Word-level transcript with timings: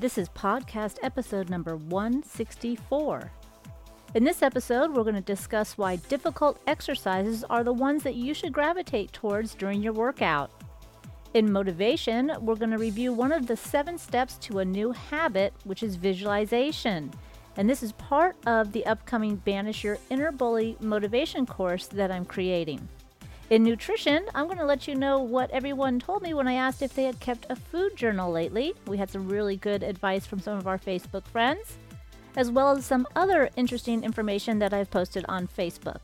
This 0.00 0.18
is 0.18 0.28
podcast 0.30 0.98
episode 1.04 1.48
number 1.48 1.76
164. 1.76 3.30
In 4.14 4.24
this 4.24 4.42
episode, 4.42 4.92
we're 4.92 5.04
going 5.04 5.14
to 5.14 5.20
discuss 5.20 5.78
why 5.78 5.96
difficult 5.96 6.58
exercises 6.66 7.44
are 7.44 7.62
the 7.62 7.72
ones 7.72 8.02
that 8.02 8.16
you 8.16 8.34
should 8.34 8.52
gravitate 8.52 9.12
towards 9.12 9.54
during 9.54 9.84
your 9.84 9.92
workout. 9.92 10.50
In 11.34 11.50
motivation, 11.50 12.32
we're 12.40 12.56
going 12.56 12.72
to 12.72 12.76
review 12.78 13.12
one 13.12 13.30
of 13.30 13.46
the 13.46 13.56
seven 13.56 13.96
steps 13.96 14.36
to 14.38 14.58
a 14.58 14.64
new 14.64 14.90
habit, 14.90 15.54
which 15.62 15.84
is 15.84 15.94
visualization. 15.94 17.12
And 17.56 17.70
this 17.70 17.84
is 17.84 17.92
part 17.92 18.34
of 18.46 18.72
the 18.72 18.84
upcoming 18.86 19.36
Banish 19.36 19.84
Your 19.84 19.98
Inner 20.10 20.32
Bully 20.32 20.76
motivation 20.80 21.46
course 21.46 21.86
that 21.86 22.10
I'm 22.10 22.24
creating. 22.24 22.88
In 23.54 23.62
nutrition, 23.62 24.24
I'm 24.34 24.46
going 24.46 24.58
to 24.58 24.64
let 24.64 24.88
you 24.88 24.96
know 24.96 25.20
what 25.20 25.48
everyone 25.52 26.00
told 26.00 26.22
me 26.22 26.34
when 26.34 26.48
I 26.48 26.54
asked 26.54 26.82
if 26.82 26.92
they 26.92 27.04
had 27.04 27.20
kept 27.20 27.46
a 27.48 27.54
food 27.54 27.94
journal 27.94 28.32
lately. 28.32 28.74
We 28.88 28.96
had 28.96 29.08
some 29.08 29.28
really 29.28 29.56
good 29.56 29.84
advice 29.84 30.26
from 30.26 30.40
some 30.40 30.58
of 30.58 30.66
our 30.66 30.76
Facebook 30.76 31.24
friends, 31.28 31.76
as 32.34 32.50
well 32.50 32.76
as 32.76 32.84
some 32.84 33.06
other 33.14 33.50
interesting 33.54 34.02
information 34.02 34.58
that 34.58 34.74
I've 34.74 34.90
posted 34.90 35.24
on 35.28 35.46
Facebook. 35.46 36.00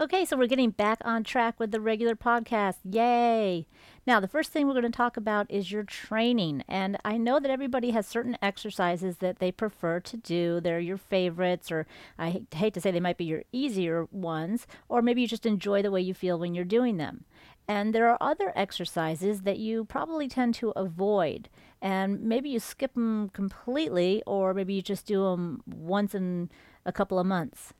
Okay, 0.00 0.24
so 0.24 0.36
we're 0.36 0.46
getting 0.46 0.70
back 0.70 0.98
on 1.04 1.24
track 1.24 1.58
with 1.58 1.72
the 1.72 1.80
regular 1.80 2.14
podcast. 2.14 2.76
Yay! 2.88 3.66
Now, 4.06 4.20
the 4.20 4.28
first 4.28 4.52
thing 4.52 4.68
we're 4.68 4.74
going 4.74 4.84
to 4.84 4.90
talk 4.90 5.16
about 5.16 5.50
is 5.50 5.72
your 5.72 5.82
training. 5.82 6.62
And 6.68 6.98
I 7.04 7.16
know 7.18 7.40
that 7.40 7.50
everybody 7.50 7.90
has 7.90 8.06
certain 8.06 8.38
exercises 8.40 9.16
that 9.16 9.40
they 9.40 9.50
prefer 9.50 9.98
to 9.98 10.16
do. 10.16 10.60
They're 10.60 10.78
your 10.78 10.98
favorites, 10.98 11.72
or 11.72 11.84
I 12.16 12.42
hate 12.54 12.74
to 12.74 12.80
say 12.80 12.92
they 12.92 13.00
might 13.00 13.16
be 13.16 13.24
your 13.24 13.42
easier 13.50 14.06
ones, 14.12 14.68
or 14.88 15.02
maybe 15.02 15.20
you 15.20 15.26
just 15.26 15.44
enjoy 15.44 15.82
the 15.82 15.90
way 15.90 16.00
you 16.00 16.14
feel 16.14 16.38
when 16.38 16.54
you're 16.54 16.64
doing 16.64 16.96
them. 16.98 17.24
And 17.66 17.92
there 17.92 18.08
are 18.08 18.18
other 18.20 18.52
exercises 18.54 19.42
that 19.42 19.58
you 19.58 19.84
probably 19.84 20.28
tend 20.28 20.54
to 20.56 20.70
avoid. 20.76 21.48
And 21.82 22.20
maybe 22.20 22.48
you 22.50 22.60
skip 22.60 22.94
them 22.94 23.30
completely, 23.30 24.22
or 24.28 24.54
maybe 24.54 24.74
you 24.74 24.82
just 24.82 25.06
do 25.06 25.24
them 25.24 25.60
once 25.66 26.14
in 26.14 26.50
a 26.86 26.92
couple 26.92 27.18
of 27.18 27.26
months. 27.26 27.74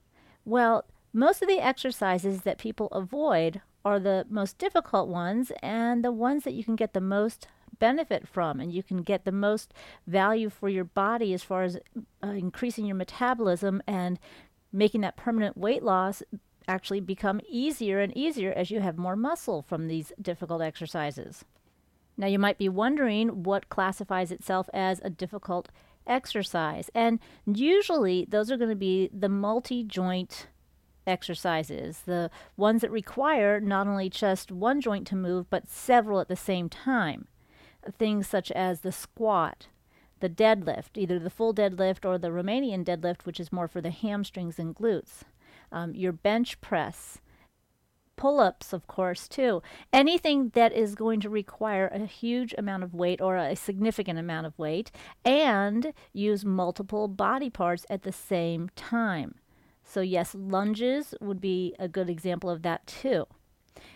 Well, 0.44 0.84
most 1.12 1.42
of 1.42 1.48
the 1.48 1.60
exercises 1.60 2.42
that 2.42 2.58
people 2.58 2.88
avoid 2.88 3.60
are 3.84 3.98
the 3.98 4.26
most 4.28 4.58
difficult 4.58 5.08
ones 5.08 5.52
and 5.62 6.04
the 6.04 6.12
ones 6.12 6.44
that 6.44 6.54
you 6.54 6.64
can 6.64 6.76
get 6.76 6.92
the 6.92 7.00
most 7.00 7.48
benefit 7.78 8.26
from 8.26 8.60
and 8.60 8.72
you 8.72 8.82
can 8.82 9.02
get 9.02 9.24
the 9.24 9.32
most 9.32 9.72
value 10.06 10.50
for 10.50 10.68
your 10.68 10.84
body 10.84 11.32
as 11.32 11.42
far 11.42 11.62
as 11.62 11.78
uh, 12.22 12.28
increasing 12.28 12.84
your 12.84 12.96
metabolism 12.96 13.80
and 13.86 14.18
making 14.72 15.00
that 15.00 15.16
permanent 15.16 15.56
weight 15.56 15.82
loss 15.82 16.22
actually 16.66 17.00
become 17.00 17.40
easier 17.48 18.00
and 18.00 18.14
easier 18.16 18.52
as 18.52 18.70
you 18.70 18.80
have 18.80 18.98
more 18.98 19.16
muscle 19.16 19.62
from 19.62 19.88
these 19.88 20.12
difficult 20.20 20.60
exercises. 20.60 21.44
Now, 22.16 22.26
you 22.26 22.38
might 22.38 22.58
be 22.58 22.68
wondering 22.68 23.44
what 23.44 23.68
classifies 23.68 24.30
itself 24.32 24.68
as 24.74 25.00
a 25.02 25.08
difficult 25.08 25.68
exercise, 26.06 26.90
and 26.94 27.20
usually 27.46 28.26
those 28.28 28.50
are 28.50 28.56
going 28.56 28.70
to 28.70 28.76
be 28.76 29.08
the 29.12 29.28
multi 29.28 29.84
joint 29.84 30.48
exercises, 31.08 32.02
the 32.06 32.30
ones 32.56 32.82
that 32.82 32.90
require 32.90 33.58
not 33.60 33.86
only 33.86 34.08
just 34.08 34.52
one 34.52 34.80
joint 34.80 35.06
to 35.08 35.16
move, 35.16 35.50
but 35.50 35.68
several 35.68 36.20
at 36.20 36.28
the 36.28 36.36
same 36.36 36.68
time. 36.68 37.26
Things 37.96 38.28
such 38.28 38.50
as 38.52 38.80
the 38.80 38.92
squat, 38.92 39.68
the 40.20 40.28
deadlift, 40.28 40.96
either 40.96 41.18
the 41.18 41.30
full 41.30 41.54
deadlift 41.54 42.04
or 42.04 42.18
the 42.18 42.28
Romanian 42.28 42.84
deadlift, 42.84 43.24
which 43.24 43.40
is 43.40 43.52
more 43.52 43.68
for 43.68 43.80
the 43.80 43.90
hamstrings 43.90 44.58
and 44.58 44.74
glutes, 44.74 45.22
um, 45.72 45.94
your 45.94 46.12
bench 46.12 46.60
press, 46.60 47.18
pull 48.16 48.40
ups, 48.40 48.72
of 48.74 48.86
course, 48.86 49.28
too. 49.28 49.62
Anything 49.92 50.50
that 50.50 50.72
is 50.72 50.94
going 50.94 51.20
to 51.20 51.30
require 51.30 51.86
a 51.88 52.04
huge 52.04 52.54
amount 52.58 52.82
of 52.82 52.92
weight 52.92 53.20
or 53.20 53.36
a 53.36 53.56
significant 53.56 54.18
amount 54.18 54.46
of 54.46 54.58
weight 54.58 54.90
and 55.24 55.94
use 56.12 56.44
multiple 56.44 57.08
body 57.08 57.48
parts 57.48 57.86
at 57.88 58.02
the 58.02 58.12
same 58.12 58.68
time. 58.76 59.36
So, 59.88 60.02
yes, 60.02 60.34
lunges 60.38 61.14
would 61.18 61.40
be 61.40 61.74
a 61.78 61.88
good 61.88 62.10
example 62.10 62.50
of 62.50 62.60
that 62.62 62.86
too. 62.86 63.26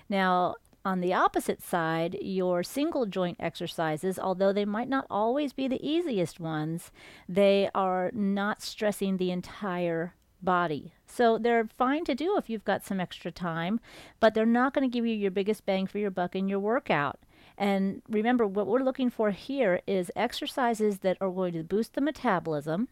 Now, 0.08 0.54
on 0.86 1.00
the 1.00 1.12
opposite 1.12 1.62
side, 1.62 2.16
your 2.22 2.62
single 2.62 3.04
joint 3.04 3.36
exercises, 3.38 4.18
although 4.18 4.54
they 4.54 4.64
might 4.64 4.88
not 4.88 5.06
always 5.10 5.52
be 5.52 5.68
the 5.68 5.86
easiest 5.86 6.40
ones, 6.40 6.90
they 7.28 7.68
are 7.74 8.10
not 8.14 8.62
stressing 8.62 9.18
the 9.18 9.30
entire 9.30 10.14
body. 10.40 10.94
So 11.06 11.36
they're 11.36 11.68
fine 11.76 12.04
to 12.06 12.14
do 12.14 12.36
if 12.38 12.48
you've 12.48 12.64
got 12.64 12.86
some 12.86 12.98
extra 12.98 13.30
time, 13.30 13.78
but 14.18 14.32
they're 14.32 14.46
not 14.46 14.72
going 14.72 14.88
to 14.88 14.92
give 14.92 15.06
you 15.06 15.14
your 15.14 15.30
biggest 15.30 15.66
bang 15.66 15.86
for 15.86 15.98
your 15.98 16.10
buck 16.10 16.34
in 16.34 16.48
your 16.48 16.58
workout. 16.58 17.20
And 17.58 18.00
remember, 18.08 18.46
what 18.46 18.66
we're 18.66 18.80
looking 18.80 19.10
for 19.10 19.30
here 19.30 19.82
is 19.86 20.10
exercises 20.16 21.00
that 21.00 21.18
are 21.20 21.30
going 21.30 21.52
to 21.52 21.62
boost 21.62 21.94
the 21.94 22.00
metabolism, 22.00 22.88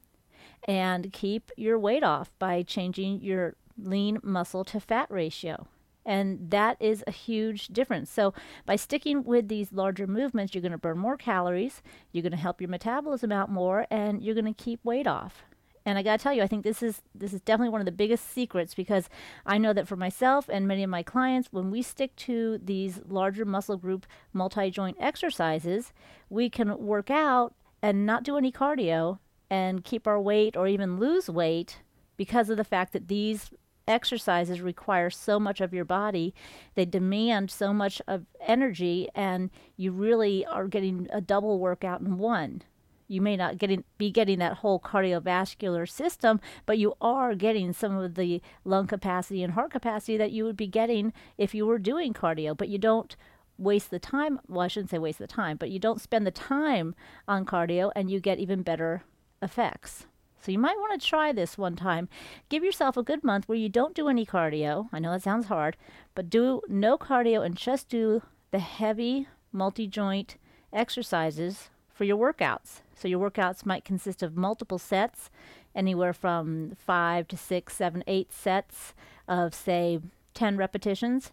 and 0.64 1.12
keep 1.12 1.50
your 1.56 1.78
weight 1.78 2.02
off 2.02 2.30
by 2.38 2.62
changing 2.62 3.20
your 3.20 3.54
lean 3.78 4.18
muscle 4.22 4.64
to 4.64 4.80
fat 4.80 5.10
ratio. 5.10 5.66
And 6.04 6.50
that 6.50 6.76
is 6.80 7.04
a 7.06 7.12
huge 7.12 7.68
difference. 7.68 8.10
So, 8.10 8.32
by 8.64 8.76
sticking 8.76 9.22
with 9.22 9.48
these 9.48 9.72
larger 9.72 10.06
movements, 10.06 10.54
you're 10.54 10.62
going 10.62 10.72
to 10.72 10.78
burn 10.78 10.98
more 10.98 11.16
calories, 11.16 11.82
you're 12.10 12.22
going 12.22 12.32
to 12.32 12.38
help 12.38 12.60
your 12.60 12.70
metabolism 12.70 13.30
out 13.30 13.50
more, 13.50 13.86
and 13.90 14.22
you're 14.22 14.34
going 14.34 14.52
to 14.52 14.64
keep 14.64 14.80
weight 14.82 15.06
off. 15.06 15.44
And 15.84 15.98
I 15.98 16.02
got 16.02 16.18
to 16.18 16.22
tell 16.22 16.32
you, 16.32 16.42
I 16.42 16.46
think 16.46 16.64
this 16.64 16.82
is 16.82 17.02
this 17.14 17.32
is 17.32 17.40
definitely 17.40 17.70
one 17.70 17.80
of 17.80 17.84
the 17.84 17.92
biggest 17.92 18.30
secrets 18.30 18.74
because 18.74 19.08
I 19.46 19.58
know 19.58 19.72
that 19.72 19.88
for 19.88 19.96
myself 19.96 20.48
and 20.48 20.66
many 20.66 20.82
of 20.82 20.90
my 20.90 21.02
clients, 21.02 21.48
when 21.50 21.70
we 21.70 21.82
stick 21.82 22.16
to 22.16 22.58
these 22.58 23.00
larger 23.08 23.44
muscle 23.44 23.76
group 23.76 24.06
multi-joint 24.32 24.96
exercises, 25.00 25.92
we 26.28 26.50
can 26.50 26.78
work 26.78 27.10
out 27.10 27.54
and 27.82 28.04
not 28.04 28.24
do 28.24 28.36
any 28.36 28.52
cardio 28.52 29.18
and 29.50 29.84
keep 29.84 30.06
our 30.06 30.20
weight 30.20 30.56
or 30.56 30.68
even 30.68 30.98
lose 30.98 31.28
weight 31.28 31.80
because 32.16 32.48
of 32.48 32.56
the 32.56 32.64
fact 32.64 32.92
that 32.92 33.08
these 33.08 33.50
exercises 33.88 34.60
require 34.60 35.10
so 35.10 35.40
much 35.40 35.60
of 35.60 35.74
your 35.74 35.84
body. 35.84 36.34
They 36.74 36.84
demand 36.84 37.50
so 37.50 37.72
much 37.72 38.00
of 38.06 38.26
energy, 38.46 39.08
and 39.14 39.50
you 39.76 39.92
really 39.92 40.46
are 40.46 40.68
getting 40.68 41.08
a 41.12 41.20
double 41.20 41.58
workout 41.58 42.00
in 42.00 42.18
one. 42.18 42.62
You 43.08 43.20
may 43.20 43.36
not 43.36 43.58
getting, 43.58 43.82
be 43.98 44.12
getting 44.12 44.38
that 44.38 44.58
whole 44.58 44.78
cardiovascular 44.78 45.90
system, 45.90 46.40
but 46.64 46.78
you 46.78 46.94
are 47.00 47.34
getting 47.34 47.72
some 47.72 47.96
of 47.96 48.14
the 48.14 48.40
lung 48.64 48.86
capacity 48.86 49.42
and 49.42 49.54
heart 49.54 49.72
capacity 49.72 50.16
that 50.16 50.30
you 50.30 50.44
would 50.44 50.56
be 50.56 50.68
getting 50.68 51.12
if 51.36 51.52
you 51.52 51.66
were 51.66 51.80
doing 51.80 52.14
cardio. 52.14 52.56
But 52.56 52.68
you 52.68 52.78
don't 52.78 53.16
waste 53.58 53.90
the 53.90 53.98
time. 53.98 54.38
Well, 54.46 54.60
I 54.60 54.68
shouldn't 54.68 54.90
say 54.90 54.98
waste 54.98 55.18
the 55.18 55.26
time, 55.26 55.56
but 55.56 55.70
you 55.70 55.80
don't 55.80 56.00
spend 56.00 56.24
the 56.24 56.30
time 56.30 56.94
on 57.26 57.44
cardio 57.44 57.90
and 57.96 58.10
you 58.10 58.20
get 58.20 58.38
even 58.38 58.62
better 58.62 59.02
effects. 59.42 60.06
So 60.40 60.50
you 60.50 60.58
might 60.58 60.78
want 60.78 60.98
to 60.98 61.06
try 61.06 61.32
this 61.32 61.58
one 61.58 61.76
time. 61.76 62.08
Give 62.48 62.64
yourself 62.64 62.96
a 62.96 63.02
good 63.02 63.22
month 63.22 63.48
where 63.48 63.58
you 63.58 63.68
don't 63.68 63.94
do 63.94 64.08
any 64.08 64.24
cardio. 64.24 64.88
I 64.92 64.98
know 64.98 65.12
that 65.12 65.22
sounds 65.22 65.46
hard, 65.46 65.76
but 66.14 66.30
do 66.30 66.62
no 66.68 66.96
cardio 66.96 67.44
and 67.44 67.56
just 67.56 67.88
do 67.88 68.22
the 68.50 68.58
heavy 68.58 69.28
multi 69.52 69.86
joint 69.86 70.36
exercises 70.72 71.68
for 71.92 72.04
your 72.04 72.16
workouts. 72.16 72.80
So 72.94 73.08
your 73.08 73.30
workouts 73.30 73.66
might 73.66 73.84
consist 73.84 74.22
of 74.22 74.36
multiple 74.36 74.78
sets, 74.78 75.30
anywhere 75.74 76.14
from 76.14 76.76
five 76.78 77.28
to 77.28 77.36
six, 77.36 77.76
seven, 77.76 78.02
eight 78.06 78.32
sets 78.32 78.94
of, 79.28 79.54
say, 79.54 80.00
10 80.34 80.56
repetitions. 80.56 81.32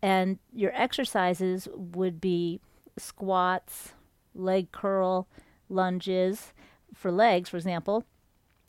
And 0.00 0.38
your 0.52 0.72
exercises 0.74 1.68
would 1.74 2.20
be 2.20 2.60
squats, 2.96 3.92
leg 4.34 4.72
curl, 4.72 5.26
lunges 5.68 6.52
for 6.94 7.10
legs, 7.10 7.48
for 7.48 7.56
example. 7.56 8.04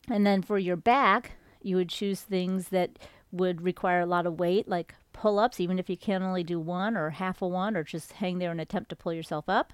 And 0.08 0.26
then 0.26 0.42
for 0.42 0.58
your 0.58 0.76
back, 0.76 1.32
you 1.62 1.76
would 1.76 1.88
choose 1.88 2.20
things 2.20 2.68
that 2.68 2.98
would 3.30 3.60
require 3.60 4.00
a 4.00 4.06
lot 4.06 4.26
of 4.26 4.38
weight, 4.38 4.68
like 4.68 4.94
pull 5.12 5.38
ups, 5.38 5.60
even 5.60 5.78
if 5.78 5.90
you 5.90 5.96
can 5.96 6.22
only 6.22 6.44
do 6.44 6.58
one 6.58 6.96
or 6.96 7.10
half 7.10 7.42
a 7.42 7.46
one, 7.46 7.76
or 7.76 7.82
just 7.82 8.12
hang 8.12 8.38
there 8.38 8.50
and 8.50 8.60
attempt 8.60 8.88
to 8.90 8.96
pull 8.96 9.12
yourself 9.12 9.48
up. 9.48 9.72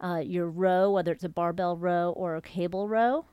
Uh, 0.00 0.20
your 0.24 0.48
row, 0.48 0.90
whether 0.90 1.12
it's 1.12 1.24
a 1.24 1.28
barbell 1.28 1.76
row 1.76 2.12
or 2.16 2.34
a 2.34 2.42
cable 2.42 2.88
row, 2.88 3.24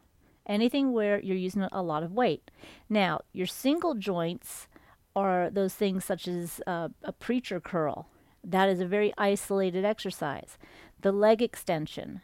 anything 0.45 0.93
where 0.93 1.19
you're 1.19 1.35
using 1.35 1.67
a 1.71 1.81
lot 1.81 2.03
of 2.03 2.11
weight. 2.11 2.51
Now, 2.87 3.21
your 3.33 3.47
single 3.47 3.95
joints 3.95 4.67
are 5.15 5.49
those 5.49 5.73
things 5.73 6.05
such 6.05 6.27
as 6.27 6.61
uh, 6.67 6.89
a 7.03 7.11
preacher 7.11 7.59
curl. 7.59 8.07
That 8.43 8.69
is 8.69 8.79
a 8.79 8.85
very 8.85 9.13
isolated 9.17 9.83
exercise. 9.83 10.57
The 11.01 11.11
leg 11.11 11.41
extension, 11.41 12.21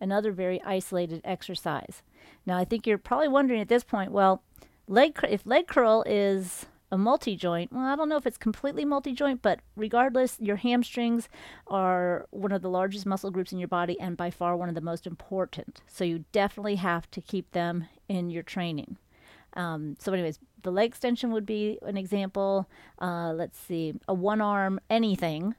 another 0.00 0.32
very 0.32 0.62
isolated 0.62 1.20
exercise. 1.24 2.02
Now, 2.44 2.58
I 2.58 2.64
think 2.64 2.86
you're 2.86 2.98
probably 2.98 3.28
wondering 3.28 3.60
at 3.60 3.68
this 3.68 3.84
point, 3.84 4.12
well, 4.12 4.42
leg 4.88 5.18
if 5.28 5.46
leg 5.46 5.66
curl 5.66 6.04
is 6.06 6.66
a 6.92 6.98
multi-joint, 6.98 7.72
well, 7.72 7.84
I 7.84 7.96
don't 7.96 8.08
know 8.08 8.16
if 8.16 8.26
it's 8.26 8.38
completely 8.38 8.84
multi-joint, 8.84 9.42
but 9.42 9.60
regardless, 9.74 10.38
your 10.40 10.56
hamstrings 10.56 11.28
are 11.66 12.26
one 12.30 12.52
of 12.52 12.62
the 12.62 12.70
largest 12.70 13.06
muscle 13.06 13.30
groups 13.30 13.52
in 13.52 13.58
your 13.58 13.68
body 13.68 13.98
and 13.98 14.16
by 14.16 14.30
far 14.30 14.56
one 14.56 14.68
of 14.68 14.76
the 14.76 14.80
most 14.80 15.06
important. 15.06 15.80
So 15.88 16.04
you 16.04 16.24
definitely 16.30 16.76
have 16.76 17.10
to 17.10 17.20
keep 17.20 17.50
them 17.52 17.86
in 18.08 18.30
your 18.30 18.44
training. 18.44 18.98
Um, 19.54 19.96
so, 19.98 20.12
anyways, 20.12 20.38
the 20.62 20.70
leg 20.70 20.90
extension 20.90 21.32
would 21.32 21.46
be 21.46 21.78
an 21.82 21.96
example. 21.96 22.68
Uh, 23.00 23.32
let's 23.32 23.58
see, 23.58 23.94
a 24.06 24.14
one 24.14 24.40
arm 24.40 24.78
anything 24.90 25.54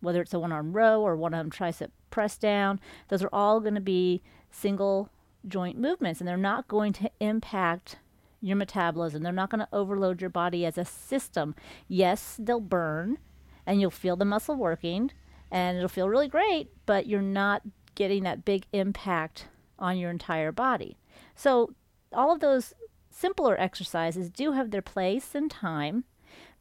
whether 0.00 0.20
it's 0.20 0.34
a 0.34 0.38
one 0.38 0.52
arm 0.52 0.72
row 0.72 1.00
or 1.00 1.16
one 1.16 1.34
arm 1.34 1.50
tricep 1.50 1.90
press 2.10 2.36
down. 2.36 2.80
Those 3.08 3.22
are 3.22 3.30
all 3.32 3.60
going 3.60 3.74
to 3.74 3.80
be 3.80 4.22
single 4.50 5.10
joint 5.46 5.78
movements 5.78 6.20
and 6.20 6.28
they're 6.28 6.36
not 6.36 6.68
going 6.68 6.92
to 6.94 7.10
impact 7.20 7.96
your 8.40 8.56
metabolism. 8.56 9.22
They're 9.22 9.32
not 9.32 9.50
going 9.50 9.60
to 9.60 9.68
overload 9.72 10.20
your 10.20 10.30
body 10.30 10.64
as 10.64 10.78
a 10.78 10.84
system. 10.84 11.54
Yes, 11.88 12.36
they'll 12.38 12.60
burn 12.60 13.18
and 13.66 13.80
you'll 13.80 13.90
feel 13.90 14.16
the 14.16 14.24
muscle 14.24 14.56
working 14.56 15.12
and 15.50 15.76
it'll 15.76 15.88
feel 15.88 16.08
really 16.08 16.28
great, 16.28 16.70
but 16.86 17.06
you're 17.06 17.22
not 17.22 17.62
getting 17.94 18.22
that 18.22 18.44
big 18.44 18.66
impact 18.72 19.48
on 19.78 19.98
your 19.98 20.10
entire 20.10 20.52
body. 20.52 20.98
So, 21.34 21.74
all 22.12 22.32
of 22.32 22.40
those 22.40 22.74
simpler 23.10 23.58
exercises 23.60 24.30
do 24.30 24.52
have 24.52 24.70
their 24.70 24.82
place 24.82 25.34
and 25.34 25.50
time, 25.50 26.04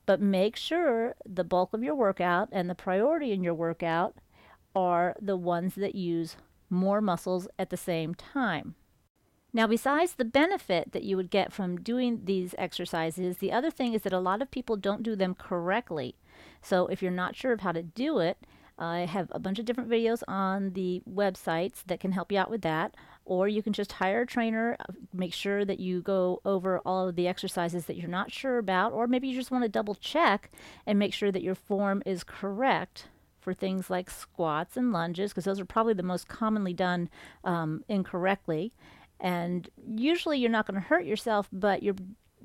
but 0.09 0.19
make 0.19 0.55
sure 0.55 1.13
the 1.23 1.43
bulk 1.43 1.71
of 1.71 1.83
your 1.83 1.93
workout 1.93 2.49
and 2.51 2.67
the 2.67 2.73
priority 2.73 3.31
in 3.31 3.43
your 3.43 3.53
workout 3.53 4.15
are 4.75 5.15
the 5.21 5.37
ones 5.37 5.75
that 5.75 5.93
use 5.93 6.35
more 6.67 6.99
muscles 6.99 7.47
at 7.59 7.69
the 7.69 7.77
same 7.77 8.15
time. 8.15 8.73
Now, 9.53 9.67
besides 9.67 10.13
the 10.13 10.25
benefit 10.25 10.93
that 10.93 11.03
you 11.03 11.15
would 11.15 11.29
get 11.29 11.53
from 11.53 11.77
doing 11.77 12.21
these 12.23 12.55
exercises, 12.57 13.37
the 13.37 13.51
other 13.51 13.69
thing 13.69 13.93
is 13.93 14.01
that 14.01 14.11
a 14.11 14.17
lot 14.17 14.41
of 14.41 14.49
people 14.49 14.77
don't 14.77 15.03
do 15.03 15.15
them 15.15 15.35
correctly. 15.35 16.15
So, 16.59 16.87
if 16.87 17.03
you're 17.03 17.11
not 17.11 17.35
sure 17.35 17.53
of 17.53 17.61
how 17.61 17.73
to 17.73 17.83
do 17.83 18.17
it, 18.17 18.39
I 18.79 19.01
have 19.01 19.27
a 19.29 19.39
bunch 19.39 19.59
of 19.59 19.65
different 19.65 19.91
videos 19.91 20.23
on 20.27 20.71
the 20.73 21.03
websites 21.07 21.83
that 21.85 21.99
can 21.99 22.13
help 22.13 22.31
you 22.31 22.39
out 22.39 22.49
with 22.49 22.63
that. 22.63 22.97
Or 23.29 23.47
you 23.47 23.61
can 23.61 23.73
just 23.73 23.91
hire 23.91 24.21
a 24.21 24.25
trainer, 24.25 24.75
uh, 24.79 24.93
make 25.13 25.35
sure 25.35 25.63
that 25.63 25.79
you 25.79 26.01
go 26.01 26.41
over 26.43 26.79
all 26.79 27.07
of 27.07 27.15
the 27.15 27.27
exercises 27.27 27.85
that 27.85 27.95
you're 27.95 28.09
not 28.09 28.31
sure 28.31 28.57
about, 28.57 28.91
or 28.91 29.05
maybe 29.05 29.27
you 29.27 29.35
just 29.35 29.51
want 29.51 29.63
to 29.63 29.69
double 29.69 29.93
check 29.93 30.51
and 30.87 30.97
make 30.97 31.13
sure 31.13 31.31
that 31.31 31.43
your 31.43 31.53
form 31.53 32.01
is 32.07 32.23
correct 32.23 33.07
for 33.39 33.53
things 33.53 33.87
like 33.87 34.09
squats 34.09 34.75
and 34.75 34.91
lunges, 34.91 35.29
because 35.29 35.45
those 35.45 35.59
are 35.59 35.65
probably 35.65 35.93
the 35.93 36.01
most 36.01 36.27
commonly 36.27 36.73
done 36.73 37.07
um, 37.43 37.83
incorrectly. 37.87 38.73
And 39.19 39.69
usually 39.87 40.39
you're 40.39 40.49
not 40.49 40.65
going 40.65 40.81
to 40.81 40.87
hurt 40.87 41.05
yourself, 41.05 41.47
but 41.53 41.83
you're 41.83 41.95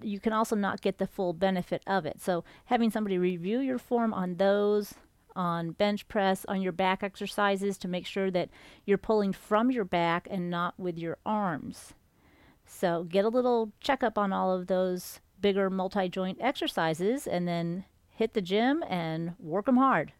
you 0.02 0.20
can 0.20 0.32
also 0.32 0.56
not 0.56 0.82
get 0.82 0.98
the 0.98 1.06
full 1.06 1.32
benefit 1.32 1.82
of 1.86 2.04
it. 2.04 2.20
So 2.20 2.44
having 2.66 2.90
somebody 2.90 3.16
review 3.16 3.60
your 3.60 3.78
form 3.78 4.12
on 4.12 4.36
those 4.36 4.94
on 5.36 5.72
bench 5.72 6.06
press, 6.08 6.44
on 6.46 6.62
your 6.62 6.72
back 6.72 7.02
exercises 7.02 7.78
to 7.78 7.88
make 7.88 8.06
sure 8.06 8.30
that 8.30 8.50
you're 8.84 8.98
pulling 8.98 9.32
from 9.32 9.70
your 9.70 9.84
back 9.84 10.28
and 10.30 10.50
not 10.50 10.78
with 10.78 10.98
your 10.98 11.18
arms. 11.24 11.94
So 12.66 13.04
get 13.04 13.24
a 13.24 13.28
little 13.28 13.72
checkup 13.80 14.18
on 14.18 14.32
all 14.32 14.52
of 14.52 14.66
those 14.66 15.20
bigger 15.40 15.68
multi 15.70 16.08
joint 16.08 16.38
exercises 16.40 17.26
and 17.26 17.46
then 17.46 17.84
hit 18.08 18.34
the 18.34 18.40
gym 18.40 18.82
and 18.88 19.34
work 19.38 19.66
them 19.66 19.76
hard. 19.76 20.12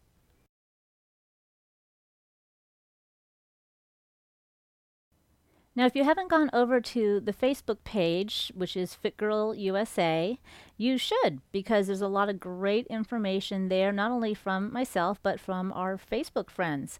Now, 5.77 5.85
if 5.85 5.95
you 5.95 6.05
haven't 6.05 6.29
gone 6.29 6.49
over 6.53 6.79
to 6.79 7.19
the 7.19 7.33
Facebook 7.33 7.83
page, 7.83 8.49
which 8.55 8.77
is 8.77 8.95
Fit 8.95 9.17
Girl 9.17 9.53
USA, 9.53 10.39
you 10.77 10.97
should 10.97 11.41
because 11.51 11.87
there's 11.87 12.01
a 12.01 12.07
lot 12.07 12.29
of 12.29 12.39
great 12.39 12.87
information 12.87 13.67
there, 13.67 13.91
not 13.91 14.09
only 14.09 14.33
from 14.33 14.71
myself, 14.71 15.19
but 15.21 15.37
from 15.37 15.73
our 15.73 15.97
Facebook 15.97 16.49
friends. 16.49 16.97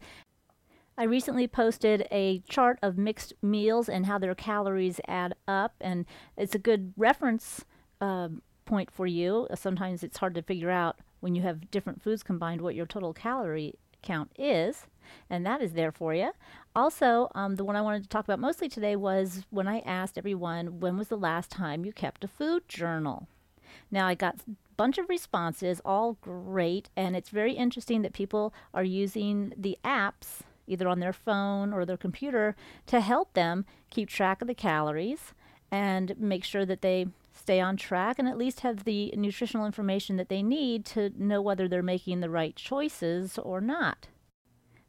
I 0.97 1.03
recently 1.03 1.47
posted 1.47 2.05
a 2.11 2.39
chart 2.49 2.77
of 2.81 2.97
mixed 2.97 3.33
meals 3.41 3.87
and 3.87 4.05
how 4.07 4.17
their 4.17 4.35
calories 4.35 4.99
add 5.07 5.35
up, 5.47 5.75
and 5.79 6.05
it's 6.35 6.55
a 6.55 6.59
good 6.59 6.93
reference 6.97 7.63
uh, 8.01 8.27
point 8.65 8.91
for 8.91 9.07
you. 9.07 9.47
Sometimes 9.55 10.03
it's 10.03 10.17
hard 10.17 10.35
to 10.35 10.41
figure 10.41 10.71
out 10.71 10.99
when 11.21 11.33
you 11.33 11.43
have 11.43 11.71
different 11.71 12.01
foods 12.01 12.23
combined 12.23 12.59
what 12.59 12.75
your 12.75 12.85
total 12.85 13.13
calorie 13.13 13.75
count 14.01 14.31
is, 14.37 14.85
and 15.29 15.45
that 15.45 15.61
is 15.61 15.73
there 15.73 15.91
for 15.91 16.13
you. 16.13 16.31
Also, 16.75 17.29
um, 17.35 17.55
the 17.55 17.63
one 17.63 17.77
I 17.77 17.81
wanted 17.81 18.03
to 18.03 18.09
talk 18.09 18.25
about 18.25 18.39
mostly 18.39 18.67
today 18.67 18.97
was 18.97 19.45
when 19.49 19.67
I 19.67 19.79
asked 19.79 20.17
everyone 20.17 20.81
when 20.81 20.97
was 20.97 21.07
the 21.07 21.17
last 21.17 21.49
time 21.49 21.85
you 21.85 21.93
kept 21.93 22.25
a 22.25 22.27
food 22.27 22.67
journal. 22.67 23.27
Now, 23.89 24.07
I 24.07 24.15
got 24.15 24.35
a 24.47 24.55
bunch 24.75 24.97
of 24.97 25.07
responses, 25.07 25.81
all 25.85 26.17
great, 26.19 26.89
and 26.95 27.15
it's 27.15 27.29
very 27.29 27.53
interesting 27.53 28.01
that 28.01 28.13
people 28.13 28.53
are 28.73 28.83
using 28.83 29.53
the 29.55 29.77
apps 29.85 30.41
either 30.67 30.87
on 30.87 30.99
their 30.99 31.13
phone 31.13 31.71
or 31.71 31.85
their 31.85 31.95
computer 31.95 32.55
to 32.87 32.99
help 32.99 33.33
them 33.33 33.65
keep 33.89 34.09
track 34.09 34.41
of 34.41 34.47
the 34.47 34.53
calories 34.53 35.33
and 35.71 36.17
make 36.19 36.43
sure 36.43 36.65
that 36.65 36.81
they 36.81 37.07
stay 37.33 37.59
on 37.59 37.77
track 37.77 38.17
and 38.17 38.27
at 38.27 38.37
least 38.37 38.61
have 38.61 38.83
the 38.83 39.13
nutritional 39.15 39.65
information 39.65 40.17
that 40.17 40.29
they 40.29 40.41
need 40.41 40.83
to 40.85 41.11
know 41.17 41.41
whether 41.41 41.67
they're 41.67 41.83
making 41.83 42.19
the 42.19 42.29
right 42.29 42.55
choices 42.55 43.37
or 43.37 43.61
not. 43.61 44.07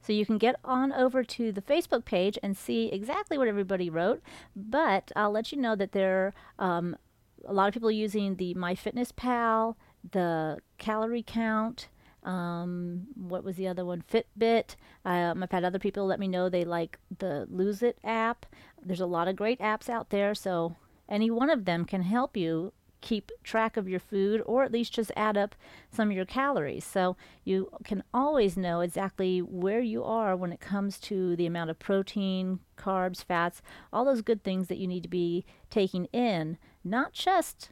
So 0.07 0.13
you 0.13 0.25
can 0.25 0.39
get 0.39 0.55
on 0.65 0.93
over 0.93 1.25
to 1.25 1.51
the 1.51 1.61
Facebook 1.61 2.05
page 2.05 2.39
and 2.41 2.57
see 2.57 2.87
exactly 2.93 3.37
what 3.37 3.49
everybody 3.49 3.91
wrote. 3.91 4.23
But 4.55 5.11
I'll 5.17 5.33
let 5.33 5.51
you 5.51 5.59
know 5.59 5.75
that 5.75 5.91
there 5.91 6.33
are 6.59 6.65
um, 6.65 6.97
a 7.45 7.53
lot 7.53 7.67
of 7.67 7.75
people 7.75 7.91
using 7.91 8.37
the 8.37 8.55
MyFitnessPal, 8.55 9.75
the 10.13 10.59
calorie 10.79 11.25
count. 11.27 11.89
Um, 12.23 13.09
what 13.17 13.43
was 13.43 13.57
the 13.57 13.67
other 13.67 13.85
one? 13.85 14.05
Fitbit. 14.09 14.77
Um, 15.05 15.43
I've 15.43 15.51
had 15.51 15.65
other 15.65 15.81
people 15.81 16.07
let 16.07 16.21
me 16.21 16.29
know 16.29 16.49
they 16.49 16.65
like 16.65 17.01
the 17.19 17.49
Lose 17.51 17.83
It 17.83 17.99
app. 18.05 18.47
There's 18.81 19.01
a 19.01 19.07
lot 19.07 19.27
of 19.27 19.35
great 19.35 19.59
apps 19.59 19.89
out 19.89 20.11
there, 20.11 20.37
so 20.37 20.77
any 21.09 21.33
one 21.33 21.51
of 21.51 21.65
them 21.65 21.85
can 21.85 22.03
help 22.03 22.37
you 22.37 22.73
keep 23.07 23.31
track 23.45 23.77
of 23.77 23.89
your 23.89 24.01
food 24.01 24.43
or 24.47 24.65
at 24.65 24.73
least 24.73 24.93
just 24.93 25.13
add 25.15 25.37
up 25.37 25.55
some 25.93 26.11
of 26.11 26.17
your 26.17 26.25
calories. 26.25 26.85
So 26.85 27.17
you 27.45 27.71
can 27.85 28.03
always 28.13 28.57
know 28.57 28.81
exactly 28.81 29.39
where 29.41 29.81
you 29.81 30.03
are 30.03 30.35
when 30.35 30.51
it 30.53 30.59
comes 30.59 30.99
to 31.03 31.37
the 31.37 31.47
amount 31.47 31.71
of 31.71 31.79
protein, 31.79 32.59
carbs, 32.77 33.23
fats, 33.23 33.63
all 33.93 34.05
those 34.05 34.23
good 34.23 34.43
things 34.43 34.67
that 34.67 34.79
you 34.79 34.89
need 34.89 35.05
to 35.05 35.09
be 35.09 35.45
taking 35.71 36.07
in, 36.07 36.59
not 36.83 37.13
just 37.13 37.71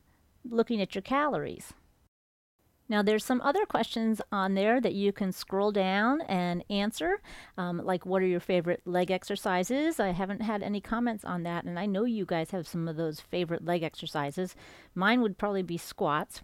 looking 0.49 0.81
at 0.81 0.95
your 0.95 1.03
calories. 1.03 1.73
Now, 2.89 3.03
there's 3.03 3.25
some 3.25 3.41
other 3.41 3.65
questions 3.65 4.21
on 4.31 4.55
there 4.55 4.79
that 4.81 4.93
you 4.93 5.11
can 5.11 5.33
scroll 5.33 5.73
down 5.73 6.21
and 6.23 6.63
answer, 6.69 7.23
um, 7.57 7.81
like 7.83 8.05
what 8.05 8.21
are 8.21 8.27
your 8.27 8.41
favorite 8.41 8.83
leg 8.85 9.11
exercises? 9.11 9.99
I 9.99 10.09
haven't 10.09 10.43
had 10.43 10.63
any 10.63 10.83
comments 10.83 11.25
on 11.25 11.45
that, 11.45 11.65
and 11.65 11.79
I 11.79 11.87
know 11.87 12.05
you 12.05 12.27
guys 12.27 12.51
have 12.51 12.69
some 12.69 12.87
of 12.87 12.97
those 12.97 13.21
favorite 13.21 13.65
leg 13.65 13.83
exercises. 13.83 14.55
Mine 14.95 15.23
would 15.23 15.39
probably 15.39 15.63
be 15.63 15.79
squats. 15.79 16.43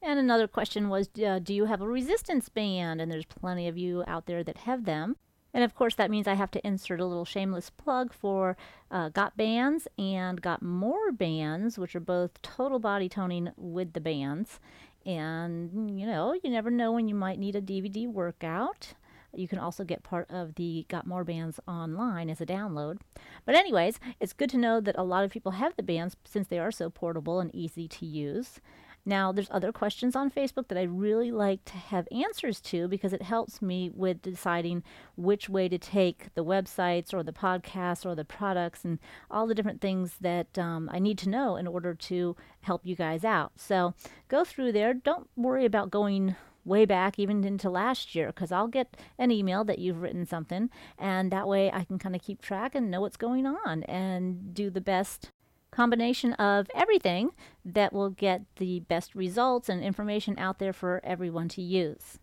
And 0.00 0.20
another 0.20 0.46
question 0.46 0.88
was, 0.88 1.08
uh, 1.24 1.40
do 1.40 1.52
you 1.52 1.64
have 1.64 1.80
a 1.80 1.88
resistance 1.88 2.48
band? 2.48 3.00
And 3.00 3.10
there's 3.10 3.24
plenty 3.24 3.66
of 3.66 3.76
you 3.76 4.04
out 4.06 4.26
there 4.26 4.44
that 4.44 4.58
have 4.58 4.84
them. 4.84 5.16
And 5.52 5.64
of 5.64 5.74
course, 5.74 5.94
that 5.94 6.10
means 6.10 6.28
I 6.28 6.34
have 6.34 6.50
to 6.50 6.66
insert 6.66 7.00
a 7.00 7.06
little 7.06 7.24
shameless 7.24 7.70
plug 7.70 8.12
for 8.12 8.58
uh, 8.90 9.08
Got 9.08 9.38
Bands 9.38 9.88
and 9.98 10.42
Got 10.42 10.62
More 10.62 11.10
Bands, 11.10 11.78
which 11.78 11.96
are 11.96 12.00
both 12.00 12.42
total 12.42 12.78
body 12.78 13.08
toning 13.08 13.50
with 13.56 13.94
the 13.94 14.00
bands. 14.00 14.60
And, 15.06 15.98
you 15.98 16.04
know, 16.04 16.34
you 16.42 16.50
never 16.50 16.70
know 16.70 16.92
when 16.92 17.06
you 17.06 17.14
might 17.14 17.38
need 17.38 17.54
a 17.54 17.62
DVD 17.62 18.08
workout. 18.08 18.94
You 19.32 19.46
can 19.46 19.58
also 19.58 19.84
get 19.84 20.02
part 20.02 20.28
of 20.30 20.56
the 20.56 20.84
Got 20.88 21.06
More 21.06 21.22
bands 21.22 21.60
online 21.68 22.28
as 22.28 22.40
a 22.40 22.46
download. 22.46 22.98
But, 23.44 23.54
anyways, 23.54 24.00
it's 24.18 24.32
good 24.32 24.50
to 24.50 24.58
know 24.58 24.80
that 24.80 24.98
a 24.98 25.04
lot 25.04 25.24
of 25.24 25.30
people 25.30 25.52
have 25.52 25.76
the 25.76 25.82
bands 25.82 26.16
since 26.24 26.48
they 26.48 26.58
are 26.58 26.72
so 26.72 26.90
portable 26.90 27.38
and 27.38 27.54
easy 27.54 27.86
to 27.86 28.06
use. 28.06 28.60
Now, 29.08 29.30
there's 29.30 29.48
other 29.52 29.70
questions 29.70 30.16
on 30.16 30.32
Facebook 30.32 30.66
that 30.66 30.76
I 30.76 30.82
really 30.82 31.30
like 31.30 31.64
to 31.66 31.76
have 31.76 32.08
answers 32.10 32.60
to 32.62 32.88
because 32.88 33.12
it 33.12 33.22
helps 33.22 33.62
me 33.62 33.88
with 33.94 34.20
deciding 34.20 34.82
which 35.14 35.48
way 35.48 35.68
to 35.68 35.78
take 35.78 36.34
the 36.34 36.44
websites 36.44 37.14
or 37.14 37.22
the 37.22 37.32
podcasts 37.32 38.04
or 38.04 38.16
the 38.16 38.24
products 38.24 38.84
and 38.84 38.98
all 39.30 39.46
the 39.46 39.54
different 39.54 39.80
things 39.80 40.16
that 40.20 40.58
um, 40.58 40.90
I 40.92 40.98
need 40.98 41.18
to 41.18 41.28
know 41.28 41.54
in 41.54 41.68
order 41.68 41.94
to 41.94 42.34
help 42.62 42.84
you 42.84 42.96
guys 42.96 43.24
out. 43.24 43.52
So 43.54 43.94
go 44.26 44.44
through 44.44 44.72
there. 44.72 44.92
Don't 44.92 45.30
worry 45.36 45.64
about 45.64 45.92
going 45.92 46.34
way 46.64 46.84
back, 46.84 47.16
even 47.16 47.44
into 47.44 47.70
last 47.70 48.16
year, 48.16 48.26
because 48.26 48.50
I'll 48.50 48.66
get 48.66 48.96
an 49.18 49.30
email 49.30 49.62
that 49.64 49.78
you've 49.78 50.02
written 50.02 50.26
something, 50.26 50.68
and 50.98 51.30
that 51.30 51.46
way 51.46 51.70
I 51.70 51.84
can 51.84 51.96
kind 51.96 52.16
of 52.16 52.22
keep 52.22 52.42
track 52.42 52.74
and 52.74 52.90
know 52.90 53.02
what's 53.02 53.16
going 53.16 53.46
on 53.46 53.84
and 53.84 54.52
do 54.52 54.68
the 54.68 54.80
best 54.80 55.30
combination 55.76 56.32
of 56.34 56.70
everything 56.74 57.30
that 57.64 57.92
will 57.92 58.08
get 58.08 58.42
the 58.56 58.80
best 58.80 59.14
results 59.14 59.68
and 59.68 59.84
information 59.84 60.38
out 60.38 60.58
there 60.58 60.72
for 60.72 61.02
everyone 61.04 61.48
to 61.50 61.60
use. 61.60 62.18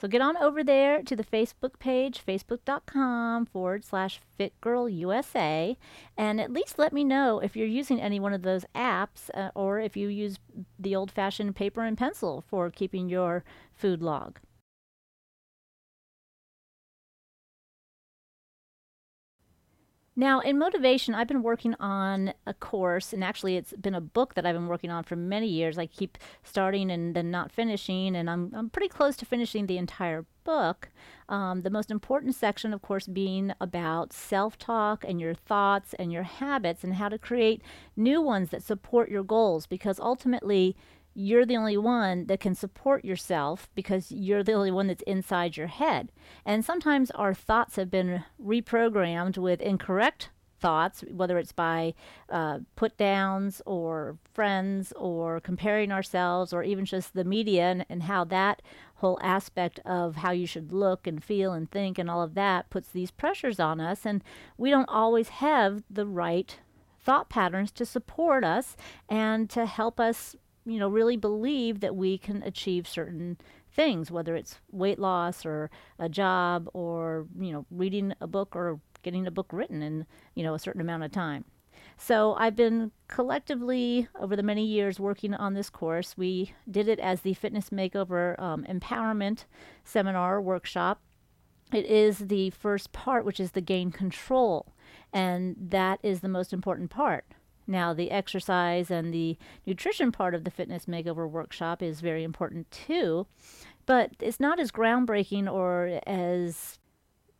So 0.00 0.08
get 0.08 0.20
on 0.20 0.36
over 0.38 0.64
there 0.64 1.02
to 1.02 1.16
the 1.16 1.24
Facebook 1.24 1.78
page, 1.78 2.22
facebook.com 2.26 3.46
forward 3.46 3.84
slash 3.84 4.20
fitgirlusa, 4.38 5.76
and 6.16 6.40
at 6.40 6.52
least 6.52 6.78
let 6.78 6.92
me 6.92 7.04
know 7.04 7.38
if 7.38 7.56
you're 7.56 7.66
using 7.66 8.00
any 8.00 8.20
one 8.20 8.34
of 8.34 8.42
those 8.42 8.66
apps 8.74 9.30
uh, 9.34 9.50
or 9.54 9.78
if 9.78 9.96
you 9.96 10.08
use 10.08 10.38
the 10.78 10.94
old 10.94 11.10
fashioned 11.10 11.56
paper 11.56 11.82
and 11.82 11.96
pencil 11.96 12.44
for 12.46 12.70
keeping 12.70 13.08
your 13.08 13.44
food 13.74 14.02
log. 14.02 14.38
Now, 20.18 20.40
in 20.40 20.58
motivation, 20.58 21.14
I've 21.14 21.28
been 21.28 21.42
working 21.42 21.74
on 21.74 22.32
a 22.46 22.54
course, 22.54 23.12
and 23.12 23.22
actually, 23.22 23.56
it's 23.56 23.74
been 23.74 23.94
a 23.94 24.00
book 24.00 24.32
that 24.32 24.46
I've 24.46 24.54
been 24.54 24.66
working 24.66 24.90
on 24.90 25.04
for 25.04 25.14
many 25.14 25.46
years. 25.46 25.76
I 25.76 25.84
keep 25.84 26.16
starting 26.42 26.90
and 26.90 27.14
then 27.14 27.30
not 27.30 27.52
finishing, 27.52 28.16
and 28.16 28.30
I'm, 28.30 28.50
I'm 28.54 28.70
pretty 28.70 28.88
close 28.88 29.14
to 29.18 29.26
finishing 29.26 29.66
the 29.66 29.76
entire 29.76 30.24
book. 30.42 30.88
Um, 31.28 31.62
the 31.62 31.70
most 31.70 31.90
important 31.90 32.34
section, 32.34 32.72
of 32.72 32.80
course, 32.80 33.06
being 33.06 33.52
about 33.60 34.14
self 34.14 34.56
talk 34.56 35.04
and 35.06 35.20
your 35.20 35.34
thoughts 35.34 35.94
and 35.98 36.10
your 36.10 36.22
habits, 36.22 36.82
and 36.82 36.94
how 36.94 37.10
to 37.10 37.18
create 37.18 37.60
new 37.94 38.22
ones 38.22 38.48
that 38.50 38.62
support 38.62 39.10
your 39.10 39.22
goals, 39.22 39.66
because 39.66 40.00
ultimately, 40.00 40.74
you're 41.16 41.46
the 41.46 41.56
only 41.56 41.78
one 41.78 42.26
that 42.26 42.40
can 42.40 42.54
support 42.54 43.02
yourself 43.02 43.70
because 43.74 44.12
you're 44.12 44.44
the 44.44 44.52
only 44.52 44.70
one 44.70 44.86
that's 44.86 45.02
inside 45.04 45.56
your 45.56 45.66
head. 45.66 46.12
And 46.44 46.62
sometimes 46.62 47.10
our 47.12 47.32
thoughts 47.32 47.76
have 47.76 47.90
been 47.90 48.24
reprogrammed 48.42 49.38
with 49.38 49.62
incorrect 49.62 50.28
thoughts, 50.60 51.04
whether 51.10 51.38
it's 51.38 51.52
by 51.52 51.94
uh, 52.28 52.58
put 52.76 52.98
downs 52.98 53.62
or 53.64 54.18
friends 54.34 54.92
or 54.94 55.40
comparing 55.40 55.90
ourselves 55.90 56.52
or 56.52 56.62
even 56.62 56.84
just 56.84 57.14
the 57.14 57.24
media 57.24 57.64
and, 57.64 57.86
and 57.88 58.02
how 58.02 58.24
that 58.24 58.60
whole 58.96 59.18
aspect 59.22 59.80
of 59.86 60.16
how 60.16 60.32
you 60.32 60.46
should 60.46 60.70
look 60.70 61.06
and 61.06 61.24
feel 61.24 61.52
and 61.52 61.70
think 61.70 61.98
and 61.98 62.10
all 62.10 62.22
of 62.22 62.34
that 62.34 62.68
puts 62.68 62.88
these 62.90 63.10
pressures 63.10 63.58
on 63.58 63.80
us. 63.80 64.04
And 64.04 64.22
we 64.58 64.68
don't 64.68 64.88
always 64.88 65.28
have 65.30 65.82
the 65.88 66.06
right 66.06 66.58
thought 67.00 67.30
patterns 67.30 67.70
to 67.70 67.86
support 67.86 68.44
us 68.44 68.76
and 69.08 69.48
to 69.48 69.64
help 69.64 69.98
us 70.00 70.36
you 70.66 70.78
know, 70.78 70.88
really 70.88 71.16
believe 71.16 71.80
that 71.80 71.96
we 71.96 72.18
can 72.18 72.42
achieve 72.42 72.88
certain 72.88 73.38
things, 73.70 74.10
whether 74.10 74.34
it's 74.34 74.60
weight 74.70 74.98
loss 74.98 75.46
or 75.46 75.70
a 75.98 76.08
job 76.08 76.68
or, 76.74 77.26
you 77.38 77.52
know, 77.52 77.64
reading 77.70 78.12
a 78.20 78.26
book 78.26 78.56
or 78.56 78.80
getting 79.02 79.26
a 79.26 79.30
book 79.30 79.46
written 79.52 79.80
in, 79.80 80.06
you 80.34 80.42
know, 80.42 80.54
a 80.54 80.58
certain 80.58 80.80
amount 80.80 81.04
of 81.04 81.12
time. 81.12 81.44
So 81.96 82.34
I've 82.34 82.56
been 82.56 82.90
collectively 83.08 84.08
over 84.20 84.36
the 84.36 84.42
many 84.42 84.64
years 84.66 84.98
working 84.98 85.34
on 85.34 85.54
this 85.54 85.70
course. 85.70 86.16
We 86.16 86.52
did 86.70 86.88
it 86.88 86.98
as 86.98 87.20
the 87.20 87.34
Fitness 87.34 87.70
Makeover 87.70 88.38
um, 88.40 88.64
Empowerment 88.64 89.44
Seminar 89.84 90.40
Workshop. 90.40 91.00
It 91.72 91.86
is 91.86 92.18
the 92.18 92.50
first 92.50 92.92
part, 92.92 93.24
which 93.24 93.40
is 93.40 93.52
the 93.52 93.60
gain 93.60 93.90
control, 93.90 94.72
and 95.12 95.56
that 95.58 95.98
is 96.02 96.20
the 96.20 96.28
most 96.28 96.52
important 96.52 96.90
part. 96.90 97.24
Now, 97.66 97.92
the 97.92 98.10
exercise 98.10 98.90
and 98.90 99.12
the 99.12 99.36
nutrition 99.66 100.12
part 100.12 100.34
of 100.34 100.44
the 100.44 100.50
fitness 100.50 100.86
makeover 100.86 101.28
workshop 101.28 101.82
is 101.82 102.00
very 102.00 102.22
important 102.22 102.70
too, 102.70 103.26
but 103.86 104.12
it's 104.20 104.40
not 104.40 104.60
as 104.60 104.70
groundbreaking 104.70 105.50
or 105.50 106.00
as 106.06 106.78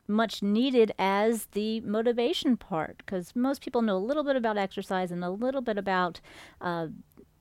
much 0.08 0.42
needed 0.42 0.92
as 0.98 1.46
the 1.46 1.80
motivation 1.80 2.56
part 2.56 2.98
because 2.98 3.34
most 3.34 3.60
people 3.60 3.82
know 3.82 3.96
a 3.96 3.98
little 3.98 4.24
bit 4.24 4.36
about 4.36 4.56
exercise 4.56 5.10
and 5.10 5.24
a 5.24 5.30
little 5.30 5.60
bit 5.60 5.76
about 5.78 6.20
uh, 6.60 6.86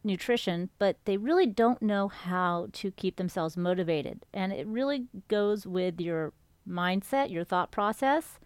nutrition, 0.04 0.70
but 0.78 0.98
they 1.06 1.18
really 1.18 1.46
don't 1.48 1.82
know 1.82 2.08
how 2.08 2.68
to 2.72 2.92
keep 2.92 3.18
themselves 3.18 3.58
motivated. 3.58 4.26
And 4.34 4.54
it 4.54 4.68
really 4.68 5.08
goes 5.28 5.66
with 5.66 6.00
your 6.00 6.34
mindset, 6.68 7.32
your 7.32 7.44
thought 7.44 7.72
process, 7.72 8.40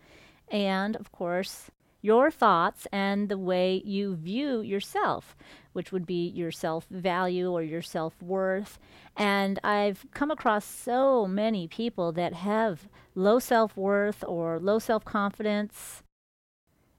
and 0.49 0.95
of 0.95 1.11
course, 1.11 1.69
your 2.01 2.31
thoughts 2.31 2.87
and 2.91 3.29
the 3.29 3.37
way 3.37 3.81
you 3.85 4.15
view 4.15 4.61
yourself, 4.61 5.35
which 5.73 5.91
would 5.91 6.05
be 6.05 6.27
your 6.27 6.51
self 6.51 6.85
value 6.89 7.51
or 7.51 7.63
your 7.63 7.81
self 7.81 8.21
worth. 8.21 8.79
And 9.17 9.59
I've 9.63 10.05
come 10.13 10.31
across 10.31 10.65
so 10.65 11.27
many 11.27 11.67
people 11.67 12.11
that 12.13 12.33
have 12.33 12.87
low 13.15 13.39
self 13.39 13.75
worth 13.75 14.23
or 14.27 14.59
low 14.59 14.79
self 14.79 15.03
confidence. 15.03 16.03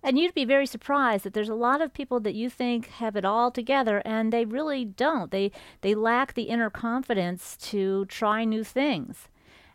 And 0.03 0.19
you'd 0.19 0.35
be 0.35 0.47
very 0.47 0.67
surprised 0.67 1.25
that 1.25 1.35
there's 1.35 1.51
a 1.51 1.55
lot 1.55 1.83
of 1.83 1.93
people 1.93 2.21
that 2.21 2.35
you 2.35 2.49
think 2.49 2.87
have 2.87 3.17
it 3.17 3.25
all 3.25 3.51
together 3.51 4.01
and 4.05 4.33
they 4.33 4.47
really 4.47 4.85
don't. 4.85 5.31
They 5.31 5.53
they 5.83 5.95
lack 5.95 6.35
the 6.35 6.45
inner 6.45 6.71
confidence 6.71 7.57
to 7.69 8.07
try 8.07 8.45
new 8.45 8.65
things. 8.65 9.29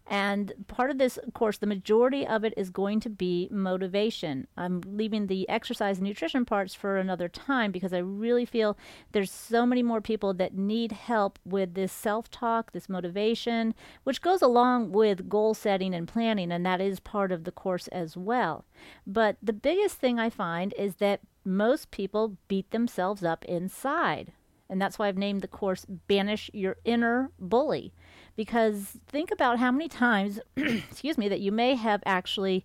And 0.08 0.54
part 0.68 0.92
of 0.92 1.00
this 1.00 1.18
course, 1.34 1.58
the 1.58 1.66
majority 1.66 2.28
of 2.28 2.44
it 2.44 2.54
is 2.56 2.70
going 2.70 3.00
to 3.02 3.10
be 3.10 3.48
motivation. 3.50 4.48
I'm 4.56 4.82
leaving 4.86 5.26
the 5.26 5.50
exercise 5.50 5.98
and 5.98 6.08
nutrition 6.08 6.46
parts 6.46 6.76
for 6.76 6.98
another 6.98 7.28
time 7.28 7.72
because 7.72 7.92
I 7.92 7.98
really 7.98 8.46
feel 8.46 8.78
there's 9.14 9.32
so 9.32 9.66
many 9.66 9.82
more 9.82 10.02
people 10.02 10.34
that 10.36 10.54
need 10.54 10.92
help 10.92 11.40
with 11.44 11.74
this 11.74 11.92
self 11.92 12.30
talk, 12.30 12.72
this 12.72 12.88
motivation, 12.88 13.74
which 14.04 14.22
goes 14.22 14.44
along 14.44 14.92
with 14.92 15.28
goal 15.28 15.56
setting 15.56 15.96
and 15.96 16.08
planning, 16.08 16.52
and 16.52 16.64
that 16.66 16.82
is 16.82 17.00
part 17.00 17.32
of 17.32 17.44
the 17.44 17.52
course 17.52 17.88
as 17.88 18.16
well. 18.16 18.66
But 19.08 19.38
the 19.42 19.54
biggest 19.54 19.98
thing 19.98 20.20
I 20.20 20.30
find 20.30 20.74
is 20.78 20.98
that 20.98 21.22
most 21.44 21.90
people 21.90 22.38
beat 22.48 22.70
themselves 22.70 23.24
up 23.24 23.44
inside. 23.46 24.34
And 24.70 24.82
that's 24.82 24.98
why 24.98 25.08
I've 25.08 25.18
named 25.18 25.42
the 25.42 25.48
course 25.48 25.86
Banish 26.08 26.50
Your 26.54 26.78
Inner 26.86 27.32
Bully 27.40 27.94
because 28.36 28.98
think 29.08 29.32
about 29.32 29.60
how 29.60 29.72
many 29.72 29.88
times, 29.88 30.40
excuse 30.58 31.18
me, 31.18 31.30
that 31.30 31.42
you 31.42 31.52
may 31.52 31.76
have 31.76 32.02
actually 32.06 32.64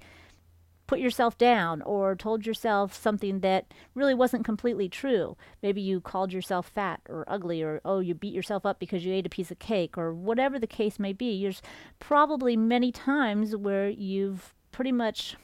put 0.91 0.99
yourself 0.99 1.39
down 1.39 1.81
or 1.83 2.17
told 2.17 2.45
yourself 2.45 2.93
something 2.93 3.39
that 3.41 3.73
really 3.95 4.13
wasn't 4.13 4.45
completely 4.45 4.89
true. 4.89 5.37
Maybe 5.63 5.81
you 5.81 6.01
called 6.01 6.33
yourself 6.33 6.67
fat 6.67 7.01
or 7.09 7.25
ugly 7.29 7.63
or, 7.63 7.81
oh, 7.85 8.01
you 8.01 8.13
beat 8.13 8.35
yourself 8.35 8.67
up 8.67 8.81
because 8.81 9.05
you 9.05 9.15
ate 9.15 9.25
a 9.25 9.31
piece 9.31 9.53
of 9.53 9.61
cake 9.61 9.97
or 9.97 10.13
whatever 10.13 10.59
the 10.59 10.67
case 10.67 10.99
may 10.99 11.13
be. 11.13 11.41
There's 11.41 11.63
probably 12.01 12.57
many 12.57 12.91
times 12.91 13.55
where 13.55 13.89
you've 13.89 14.53
pretty 14.73 14.91
much 14.91 15.37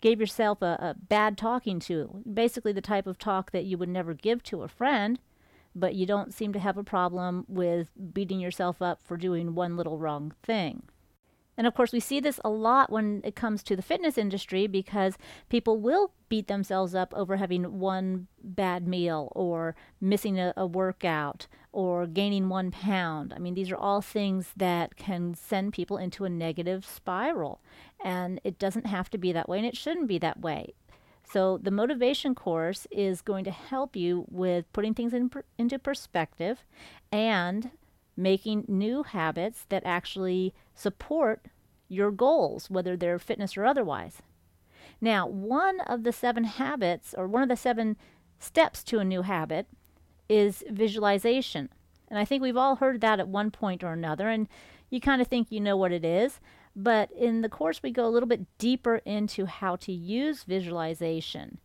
gave 0.00 0.18
yourself 0.18 0.62
a, 0.62 0.78
a 0.80 0.94
bad 0.98 1.36
talking 1.36 1.78
to, 1.80 2.22
basically 2.32 2.72
the 2.72 2.80
type 2.80 3.06
of 3.06 3.18
talk 3.18 3.50
that 3.50 3.66
you 3.66 3.76
would 3.76 3.90
never 3.90 4.14
give 4.14 4.42
to 4.44 4.62
a 4.62 4.68
friend 4.68 5.18
but 5.74 5.94
you 5.94 6.06
don't 6.06 6.34
seem 6.34 6.52
to 6.52 6.58
have 6.58 6.76
a 6.76 6.84
problem 6.84 7.44
with 7.48 7.90
beating 8.12 8.40
yourself 8.40 8.82
up 8.82 9.00
for 9.02 9.16
doing 9.16 9.54
one 9.54 9.76
little 9.76 9.98
wrong 9.98 10.32
thing. 10.42 10.82
And 11.60 11.66
of 11.66 11.74
course, 11.74 11.92
we 11.92 12.00
see 12.00 12.20
this 12.20 12.40
a 12.42 12.48
lot 12.48 12.90
when 12.90 13.20
it 13.22 13.36
comes 13.36 13.62
to 13.64 13.76
the 13.76 13.82
fitness 13.82 14.16
industry 14.16 14.66
because 14.66 15.18
people 15.50 15.76
will 15.76 16.12
beat 16.30 16.48
themselves 16.48 16.94
up 16.94 17.12
over 17.14 17.36
having 17.36 17.78
one 17.78 18.28
bad 18.42 18.88
meal 18.88 19.30
or 19.36 19.76
missing 20.00 20.38
a, 20.40 20.54
a, 20.56 20.66
workout 20.66 21.48
or 21.70 22.06
gaining 22.06 22.48
one 22.48 22.70
pound. 22.70 23.34
I 23.34 23.38
mean, 23.40 23.52
these 23.52 23.70
are 23.70 23.76
all 23.76 24.00
things 24.00 24.54
that 24.56 24.96
can 24.96 25.34
send 25.34 25.74
people 25.74 25.98
into 25.98 26.24
a 26.24 26.30
negative 26.30 26.86
spiral. 26.86 27.60
And 28.02 28.40
it 28.42 28.58
doesn't 28.58 28.86
have 28.86 29.10
to 29.10 29.18
be 29.18 29.30
that 29.32 29.46
way, 29.46 29.58
and 29.58 29.66
it 29.66 29.76
shouldn't 29.76 30.08
be 30.08 30.18
that 30.18 30.40
way. 30.40 30.72
So 31.32 31.58
the 31.58 31.70
motivation 31.70 32.34
course 32.34 32.86
is 32.90 33.22
going 33.22 33.44
to 33.44 33.50
help 33.52 33.94
you 33.94 34.24
with 34.28 34.72
putting 34.72 34.94
things 34.94 35.14
in 35.14 35.28
per, 35.28 35.44
into 35.58 35.78
perspective 35.78 36.64
and 37.12 37.70
making 38.16 38.64
new 38.66 39.04
habits 39.04 39.64
that 39.68 39.82
actually 39.86 40.54
support 40.74 41.46
your 41.88 42.10
goals, 42.10 42.68
whether 42.68 42.96
they're 42.96 43.18
fitness 43.18 43.56
or 43.56 43.64
otherwise. 43.64 44.22
Now, 45.00 45.26
one 45.26 45.80
of 45.80 46.02
the 46.02 46.12
seven 46.12 46.44
habits, 46.44 47.14
or 47.16 47.26
one 47.26 47.42
of 47.42 47.48
the 47.48 47.56
seven 47.56 47.96
steps 48.38 48.82
to 48.84 48.98
a 48.98 49.04
new 49.04 49.22
habit, 49.22 49.66
is 50.28 50.64
visualization. 50.68 51.68
And 52.08 52.18
I 52.18 52.24
think 52.24 52.42
we've 52.42 52.56
all 52.56 52.76
heard 52.76 53.00
that 53.00 53.20
at 53.20 53.28
one 53.28 53.50
point 53.50 53.84
or 53.84 53.92
another, 53.92 54.28
and 54.28 54.48
you 54.90 55.00
kind 55.00 55.22
of 55.22 55.28
think 55.28 55.50
you 55.50 55.60
know 55.60 55.76
what 55.76 55.92
it 55.92 56.04
is. 56.04 56.40
But 56.76 57.10
in 57.12 57.42
the 57.42 57.48
course, 57.48 57.82
we 57.82 57.90
go 57.90 58.06
a 58.06 58.10
little 58.10 58.28
bit 58.28 58.46
deeper 58.58 58.96
into 59.04 59.46
how 59.46 59.76
to 59.76 59.92
use 59.92 60.44
visualization. 60.44 61.58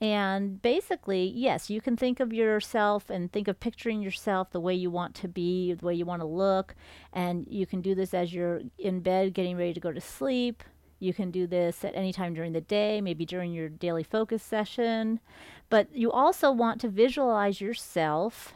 And 0.00 0.60
basically, 0.60 1.32
yes, 1.32 1.70
you 1.70 1.80
can 1.80 1.96
think 1.96 2.18
of 2.18 2.32
yourself 2.32 3.08
and 3.08 3.30
think 3.30 3.46
of 3.46 3.60
picturing 3.60 4.02
yourself 4.02 4.50
the 4.50 4.58
way 4.58 4.74
you 4.74 4.90
want 4.90 5.14
to 5.16 5.28
be, 5.28 5.74
the 5.74 5.86
way 5.86 5.94
you 5.94 6.04
want 6.04 6.22
to 6.22 6.26
look. 6.26 6.74
And 7.12 7.46
you 7.48 7.66
can 7.66 7.80
do 7.80 7.94
this 7.94 8.12
as 8.12 8.34
you're 8.34 8.62
in 8.78 8.98
bed 8.98 9.32
getting 9.32 9.56
ready 9.56 9.72
to 9.74 9.80
go 9.80 9.92
to 9.92 10.00
sleep. 10.00 10.64
You 10.98 11.14
can 11.14 11.30
do 11.30 11.46
this 11.46 11.84
at 11.84 11.94
any 11.94 12.12
time 12.12 12.34
during 12.34 12.52
the 12.52 12.60
day, 12.60 13.00
maybe 13.00 13.24
during 13.24 13.52
your 13.52 13.68
daily 13.68 14.02
focus 14.02 14.42
session. 14.42 15.20
But 15.68 15.94
you 15.94 16.10
also 16.10 16.50
want 16.50 16.80
to 16.80 16.88
visualize 16.88 17.60
yourself 17.60 18.54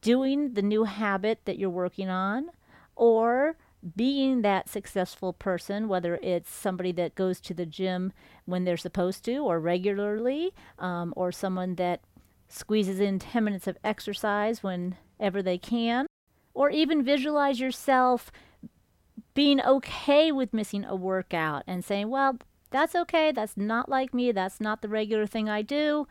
doing 0.00 0.54
the 0.54 0.62
new 0.62 0.84
habit 0.84 1.40
that 1.44 1.58
you're 1.58 1.70
working 1.70 2.08
on 2.08 2.50
or 2.96 3.56
being 3.96 4.42
that 4.42 4.68
successful 4.68 5.32
person, 5.32 5.88
whether 5.88 6.16
it's 6.16 6.50
somebody 6.50 6.92
that 6.92 7.14
goes 7.14 7.40
to 7.40 7.54
the 7.54 7.66
gym 7.66 8.12
when 8.44 8.64
they're 8.64 8.76
supposed 8.76 9.24
to 9.24 9.38
or 9.38 9.58
regularly, 9.58 10.52
um, 10.78 11.14
or 11.16 11.32
someone 11.32 11.76
that 11.76 12.00
squeezes 12.48 13.00
in 13.00 13.18
10 13.18 13.44
minutes 13.44 13.66
of 13.66 13.78
exercise 13.82 14.62
whenever 14.62 15.42
they 15.42 15.56
can, 15.56 16.06
or 16.52 16.70
even 16.70 17.02
visualize 17.02 17.60
yourself 17.60 18.30
being 19.34 19.60
okay 19.62 20.32
with 20.32 20.52
missing 20.52 20.84
a 20.84 20.94
workout 20.94 21.62
and 21.66 21.84
saying, 21.84 22.08
well, 22.10 22.36
that's 22.70 22.94
okay. 22.94 23.32
That's 23.32 23.56
not 23.56 23.88
like 23.88 24.12
me. 24.12 24.32
That's 24.32 24.60
not 24.60 24.82
the 24.82 24.88
regular 24.88 25.26
thing 25.26 25.48
I 25.48 25.62
do. 25.62 26.06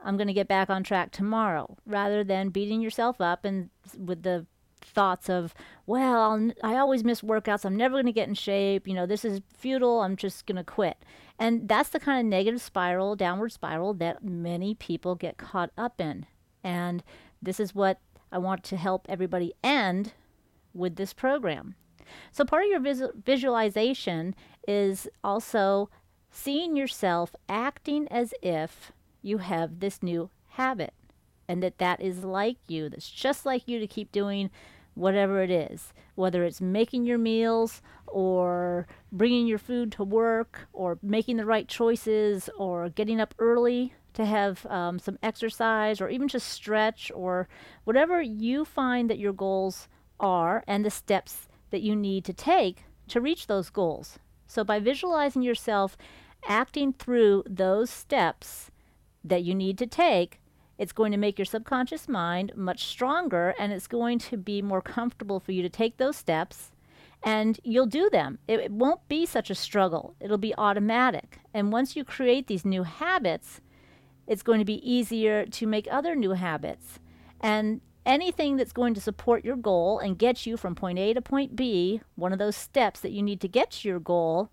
I'm 0.00 0.16
going 0.16 0.26
to 0.26 0.32
get 0.32 0.48
back 0.48 0.68
on 0.68 0.82
track 0.82 1.12
tomorrow 1.12 1.76
rather 1.86 2.24
than 2.24 2.48
beating 2.48 2.80
yourself 2.80 3.20
up 3.20 3.44
and 3.44 3.70
with 3.96 4.22
the 4.22 4.46
thoughts 4.84 5.28
of, 5.28 5.54
well, 5.86 6.20
I'll, 6.20 6.52
I 6.62 6.76
always 6.76 7.04
miss 7.04 7.22
workouts. 7.22 7.64
I'm 7.64 7.76
never 7.76 7.94
going 7.94 8.06
to 8.06 8.12
get 8.12 8.28
in 8.28 8.34
shape. 8.34 8.86
You 8.86 8.94
know, 8.94 9.06
this 9.06 9.24
is 9.24 9.40
futile. 9.56 10.02
I'm 10.02 10.16
just 10.16 10.46
going 10.46 10.56
to 10.56 10.64
quit. 10.64 10.98
And 11.38 11.68
that's 11.68 11.90
the 11.90 12.00
kind 12.00 12.20
of 12.20 12.30
negative 12.30 12.60
spiral, 12.60 13.16
downward 13.16 13.52
spiral 13.52 13.94
that 13.94 14.22
many 14.22 14.74
people 14.74 15.14
get 15.14 15.38
caught 15.38 15.70
up 15.76 16.00
in. 16.00 16.26
And 16.62 17.02
this 17.40 17.58
is 17.58 17.74
what 17.74 17.98
I 18.30 18.38
want 18.38 18.62
to 18.64 18.76
help 18.76 19.06
everybody 19.08 19.52
end 19.62 20.12
with 20.74 20.96
this 20.96 21.12
program. 21.12 21.74
So, 22.30 22.44
part 22.44 22.64
of 22.64 22.70
your 22.70 22.80
vis- 22.80 23.10
visualization 23.24 24.34
is 24.68 25.08
also 25.24 25.88
seeing 26.30 26.76
yourself 26.76 27.34
acting 27.48 28.08
as 28.08 28.34
if 28.42 28.92
you 29.22 29.38
have 29.38 29.80
this 29.80 30.02
new 30.02 30.30
habit 30.50 30.92
and 31.48 31.62
that 31.62 31.78
that 31.78 32.00
is 32.00 32.24
like 32.24 32.56
you, 32.68 32.88
that's 32.88 33.10
just 33.10 33.44
like 33.46 33.66
you 33.66 33.78
to 33.78 33.86
keep 33.86 34.12
doing 34.12 34.50
whatever 34.94 35.42
it 35.42 35.50
is, 35.50 35.92
whether 36.14 36.44
it's 36.44 36.60
making 36.60 37.04
your 37.04 37.18
meals 37.18 37.80
or 38.06 38.86
bringing 39.10 39.46
your 39.46 39.58
food 39.58 39.90
to 39.92 40.04
work 40.04 40.68
or 40.72 40.98
making 41.02 41.36
the 41.36 41.46
right 41.46 41.68
choices 41.68 42.50
or 42.58 42.88
getting 42.90 43.20
up 43.20 43.34
early 43.38 43.94
to 44.14 44.26
have 44.26 44.66
um, 44.66 44.98
some 44.98 45.18
exercise 45.22 46.00
or 46.00 46.08
even 46.08 46.28
just 46.28 46.48
stretch 46.48 47.10
or 47.14 47.48
whatever 47.84 48.20
you 48.20 48.64
find 48.64 49.08
that 49.08 49.18
your 49.18 49.32
goals 49.32 49.88
are 50.20 50.62
and 50.66 50.84
the 50.84 50.90
steps 50.90 51.48
that 51.70 51.80
you 51.80 51.96
need 51.96 52.24
to 52.24 52.32
take 52.32 52.84
to 53.08 53.20
reach 53.20 53.46
those 53.46 53.70
goals. 53.70 54.18
So, 54.46 54.64
by 54.64 54.78
visualizing 54.80 55.42
yourself 55.42 55.96
acting 56.46 56.92
through 56.92 57.44
those 57.48 57.88
steps 57.88 58.70
that 59.24 59.42
you 59.42 59.54
need 59.54 59.78
to 59.78 59.86
take, 59.86 60.40
it's 60.78 60.92
going 60.92 61.12
to 61.12 61.18
make 61.18 61.38
your 61.38 61.46
subconscious 61.46 62.08
mind 62.08 62.52
much 62.56 62.84
stronger 62.84 63.54
and 63.58 63.72
it's 63.72 63.86
going 63.86 64.18
to 64.18 64.36
be 64.36 64.62
more 64.62 64.82
comfortable 64.82 65.40
for 65.40 65.52
you 65.52 65.62
to 65.62 65.68
take 65.68 65.96
those 65.96 66.16
steps 66.16 66.72
and 67.22 67.60
you'll 67.62 67.86
do 67.86 68.10
them. 68.10 68.38
It, 68.48 68.60
it, 68.60 68.72
won't 68.72 69.06
be 69.08 69.26
such 69.26 69.50
a 69.50 69.54
struggle, 69.54 70.14
it'll 70.20 70.38
be 70.38 70.54
automatic. 70.58 71.38
And 71.54 71.72
once 71.72 71.94
you 71.94 72.04
create 72.04 72.46
these 72.46 72.64
new 72.64 72.82
habits, 72.82 73.60
it's 74.26 74.42
going 74.42 74.58
to 74.58 74.64
be 74.64 74.90
easier 74.90 75.46
to 75.46 75.66
make 75.66 75.86
other 75.90 76.14
new 76.14 76.32
habits. 76.32 76.98
And 77.40 77.80
anything 78.04 78.56
that's 78.56 78.72
going 78.72 78.94
to 78.94 79.00
support 79.00 79.44
your 79.44 79.56
goal 79.56 79.98
and 79.98 80.18
get 80.18 80.46
you 80.46 80.56
from 80.56 80.74
point 80.74 80.98
A 80.98 81.14
to 81.14 81.22
point 81.22 81.54
B, 81.54 82.00
one 82.14 82.32
of 82.32 82.38
those 82.38 82.56
steps 82.56 83.00
that 83.00 83.12
you 83.12 83.22
need 83.22 83.40
to 83.40 83.48
get 83.48 83.72
to 83.72 83.88
your 83.88 84.00
goal, 84.00 84.50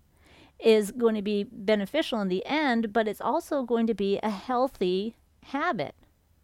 is 0.60 0.92
going 0.92 1.16
to 1.16 1.22
be 1.22 1.46
beneficial 1.50 2.20
in 2.20 2.28
the 2.28 2.46
end, 2.46 2.92
but 2.92 3.08
it's 3.08 3.22
also 3.22 3.64
going 3.64 3.88
to 3.88 3.94
be 3.94 4.20
a 4.22 4.30
healthy 4.30 5.16
habit. 5.44 5.96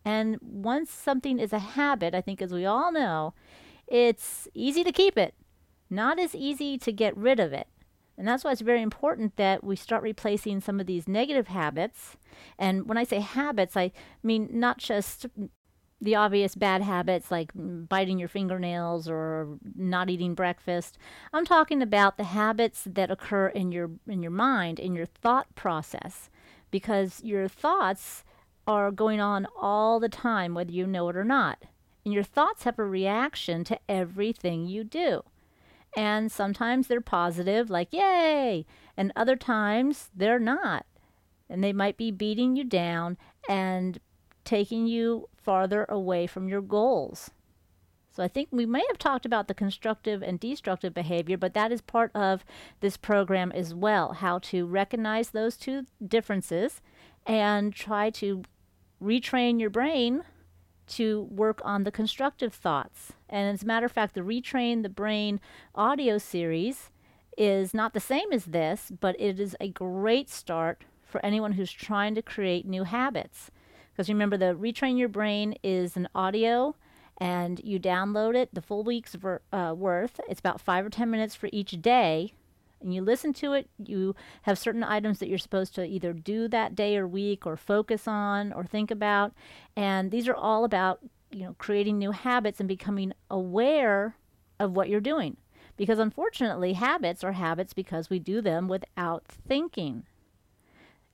And 0.06 0.38
once 0.42 0.92
something 0.92 1.40
is 1.40 1.52
a 1.52 1.60
habit, 1.60 2.14
I 2.14 2.22
think 2.22 2.42
as 2.42 2.54
we 2.54 2.66
all 2.66 2.92
know, 2.92 3.34
it's 3.88 4.48
easy 4.54 4.84
to 4.84 4.92
keep 4.92 5.18
it, 5.18 5.34
not 5.90 6.20
as 6.20 6.36
easy 6.36 6.78
to 6.78 6.92
get 6.92 7.18
rid 7.18 7.40
of 7.40 7.52
it. 7.52 7.68
And 8.18 8.28
that's 8.28 8.44
why 8.44 8.52
it's 8.52 8.62
very 8.62 8.82
important 8.82 9.36
that 9.36 9.64
we 9.64 9.76
start 9.76 10.04
replacing 10.04 10.62
some 10.62 10.80
of 10.80 10.86
these 10.86 11.08
negative 11.08 11.48
habits. 11.48 12.16
And 12.58 12.88
when 12.88 12.98
I 12.98 13.04
say 13.04 13.20
habits, 13.20 13.76
I 13.76 13.92
mean 14.24 14.48
not 14.52 14.78
just 14.78 15.26
the 16.02 16.16
obvious 16.16 16.56
bad 16.56 16.82
habits 16.82 17.32
like 17.32 17.52
biting 17.56 18.20
your 18.20 18.28
fingernails 18.28 19.10
or 19.10 19.58
not 19.76 20.10
eating 20.10 20.36
breakfast. 20.36 20.98
I'm 21.34 21.46
talking 21.46 21.82
about 21.82 22.18
the 22.18 22.26
habits 22.26 22.84
that 22.86 23.12
occur 23.12 23.48
in 23.48 23.72
your 23.72 23.92
in 24.08 24.22
your 24.22 24.32
mind, 24.32 24.80
in 24.80 24.94
your 24.94 25.08
thought 25.08 25.54
process 25.56 26.30
because 26.72 27.22
your 27.24 27.48
thoughts 27.48 28.24
are 28.68 28.92
going 28.92 29.20
on 29.20 29.48
all 29.60 30.00
the 30.00 30.10
time, 30.10 30.54
whether 30.54 30.72
you 30.72 30.88
know 30.88 31.10
it 31.10 31.16
or 31.16 31.24
not. 31.24 31.64
And 32.04 32.14
your 32.14 32.24
thoughts 32.24 32.64
have 32.64 32.80
a 32.80 32.86
reaction 32.86 33.64
to 33.66 33.80
everything 33.90 34.68
you 34.68 34.84
do. 34.84 35.24
And 35.98 36.32
sometimes 36.32 36.88
they're 36.88 37.02
positive, 37.02 37.70
like, 37.70 37.94
yay! 37.94 38.66
And 38.98 39.12
other 39.16 39.36
times 39.36 40.10
they're 40.16 40.40
not. 40.40 40.86
And 41.50 41.64
they 41.64 41.74
might 41.74 41.98
be 41.98 42.12
beating 42.12 42.56
you 42.56 42.64
down 42.64 43.18
and 43.48 44.00
taking 44.44 44.88
you 44.88 45.30
farther 45.36 45.86
away 45.90 46.28
from 46.28 46.48
your 46.48 46.62
goals. 46.62 47.32
So 48.16 48.24
I 48.24 48.30
think 48.30 48.48
we 48.50 48.66
may 48.66 48.84
have 48.88 48.98
talked 48.98 49.26
about 49.26 49.50
the 49.50 49.54
constructive 49.54 50.24
and 50.24 50.40
destructive 50.40 50.94
behavior, 50.94 51.38
but 51.38 51.54
that 51.54 51.72
is 51.72 51.82
part 51.82 52.12
of 52.16 52.46
this 52.80 52.96
program 52.96 53.52
as 53.52 53.74
well 53.76 54.14
how 54.14 54.40
to 54.40 54.66
recognize 54.66 55.32
those 55.32 55.58
two 55.58 55.86
differences 56.06 56.82
and 57.26 57.74
try 57.74 58.10
to 58.12 58.44
retrain 59.02 59.60
your 59.60 59.70
brain 59.70 60.24
to 60.88 61.24
work 61.32 61.62
on 61.64 61.84
the 61.84 61.92
constructive 61.92 62.54
thoughts. 62.54 63.14
And 63.30 63.54
as 63.54 63.64
a 63.64 63.66
matter 63.66 63.86
of 63.86 63.92
fact, 63.92 64.14
the 64.14 64.22
Retrain 64.22 64.84
the 64.84 64.90
Brain 64.90 65.40
audio 65.74 66.18
series 66.18 66.90
is 67.38 67.74
not 67.74 67.94
the 67.94 68.00
same 68.00 68.32
as 68.32 68.46
this, 68.46 68.92
but 69.00 69.20
it 69.20 69.40
is 69.40 69.56
a 69.60 69.70
great 69.70 70.30
start 70.30 70.84
for 71.04 71.26
anyone 71.26 71.54
who's 71.54 71.72
trying 71.72 72.16
to 72.16 72.22
create 72.22 72.66
new 72.66 72.84
habits. 72.84 73.52
Because 73.92 74.10
remember, 74.10 74.38
the 74.38 74.54
Retrain 74.56 74.98
Your 74.98 75.10
Brain 75.10 75.56
is 75.64 75.96
an 75.98 76.08
audio 76.14 76.76
and 77.18 77.62
you 77.64 77.80
download 77.80 78.36
it, 78.36 78.54
the 78.54 78.62
full 78.62 78.84
week's 78.84 79.16
ver- 79.16 79.42
uh, 79.52 79.74
worth. 79.76 80.20
It's 80.30 80.40
about 80.40 80.60
five 80.60 80.86
or 80.86 80.90
10 80.90 81.10
minutes 81.10 81.34
for 81.34 81.50
each 81.54 81.82
day 81.82 82.34
and 82.82 82.94
you 82.94 83.02
listen 83.02 83.34
to 83.34 83.54
it, 83.54 83.70
you 83.84 84.16
have 84.44 84.58
certain 84.58 84.84
items 84.84 85.20
that 85.20 85.30
you're 85.30 85.38
supposed 85.38 85.74
to 85.76 85.86
either 85.86 86.14
do 86.14 86.48
that 86.50 86.76
day 86.76 86.98
or 86.98 87.08
week 87.08 87.46
or 87.46 87.58
focus 87.58 88.08
on 88.08 88.54
or 88.54 88.64
think 88.64 88.92
about. 88.92 89.34
And 89.76 90.12
these 90.12 90.28
are 90.28 90.36
all 90.36 90.64
about, 90.64 91.00
you 91.32 91.44
know, 91.44 91.56
creating 91.58 91.98
new 91.98 92.12
habits 92.12 92.60
and 92.60 92.70
becoming 92.70 93.14
aware 93.30 94.16
of 94.60 94.76
what 94.76 94.90
you're 94.90 95.02
doing. 95.02 95.38
Because 95.78 96.00
unfortunately, 96.00 96.74
habits 96.74 97.24
are 97.24 97.34
habits 97.34 97.74
because 97.74 98.10
we 98.10 98.20
do 98.20 98.42
them 98.42 98.68
without 98.68 99.26
thinking. 99.26 100.04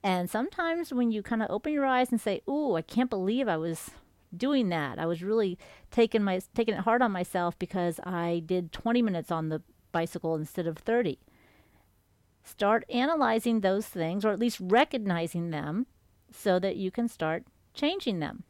And 0.04 0.30
sometimes 0.30 0.94
when 0.94 1.12
you 1.12 1.22
kind 1.22 1.42
of 1.44 1.50
open 1.50 1.74
your 1.74 1.86
eyes 1.86 2.12
and 2.12 2.20
say, 2.20 2.42
"Ooh, 2.50 2.76
I 2.76 2.82
can't 2.82 3.10
believe 3.10 3.48
I 3.48 3.58
was 3.58 3.92
doing 4.36 4.70
that. 4.70 4.98
I 4.98 5.06
was 5.06 5.24
really 5.24 5.58
taking 5.92 6.24
my 6.24 6.42
taking 6.54 6.76
it 6.76 6.82
hard 6.82 7.02
on 7.02 7.12
myself 7.12 7.58
because 7.60 8.00
I 8.04 8.42
did 8.46 8.72
20 8.72 9.02
minutes 9.02 9.32
on 9.32 9.50
the 9.50 9.62
bicycle 9.92 10.36
instead 10.36 10.68
of 10.68 10.78
30." 10.78 11.20
Start 12.44 12.86
analyzing 12.90 13.60
those 13.60 13.86
things 13.86 14.26
or 14.26 14.32
at 14.32 14.40
least 14.40 14.60
recognizing 14.60 15.50
them 15.50 15.86
so 16.32 16.60
that 16.60 16.76
you 16.76 16.92
can 16.92 17.08
start 17.08 17.44
changing 17.74 18.20
them. 18.20 18.44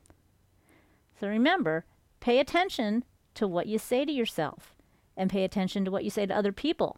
So 1.19 1.27
remember, 1.27 1.85
pay 2.19 2.39
attention 2.39 3.03
to 3.35 3.47
what 3.47 3.67
you 3.67 3.77
say 3.77 4.05
to 4.05 4.11
yourself 4.11 4.75
and 5.15 5.29
pay 5.29 5.43
attention 5.43 5.85
to 5.85 5.91
what 5.91 6.03
you 6.03 6.09
say 6.09 6.25
to 6.25 6.35
other 6.35 6.51
people. 6.51 6.97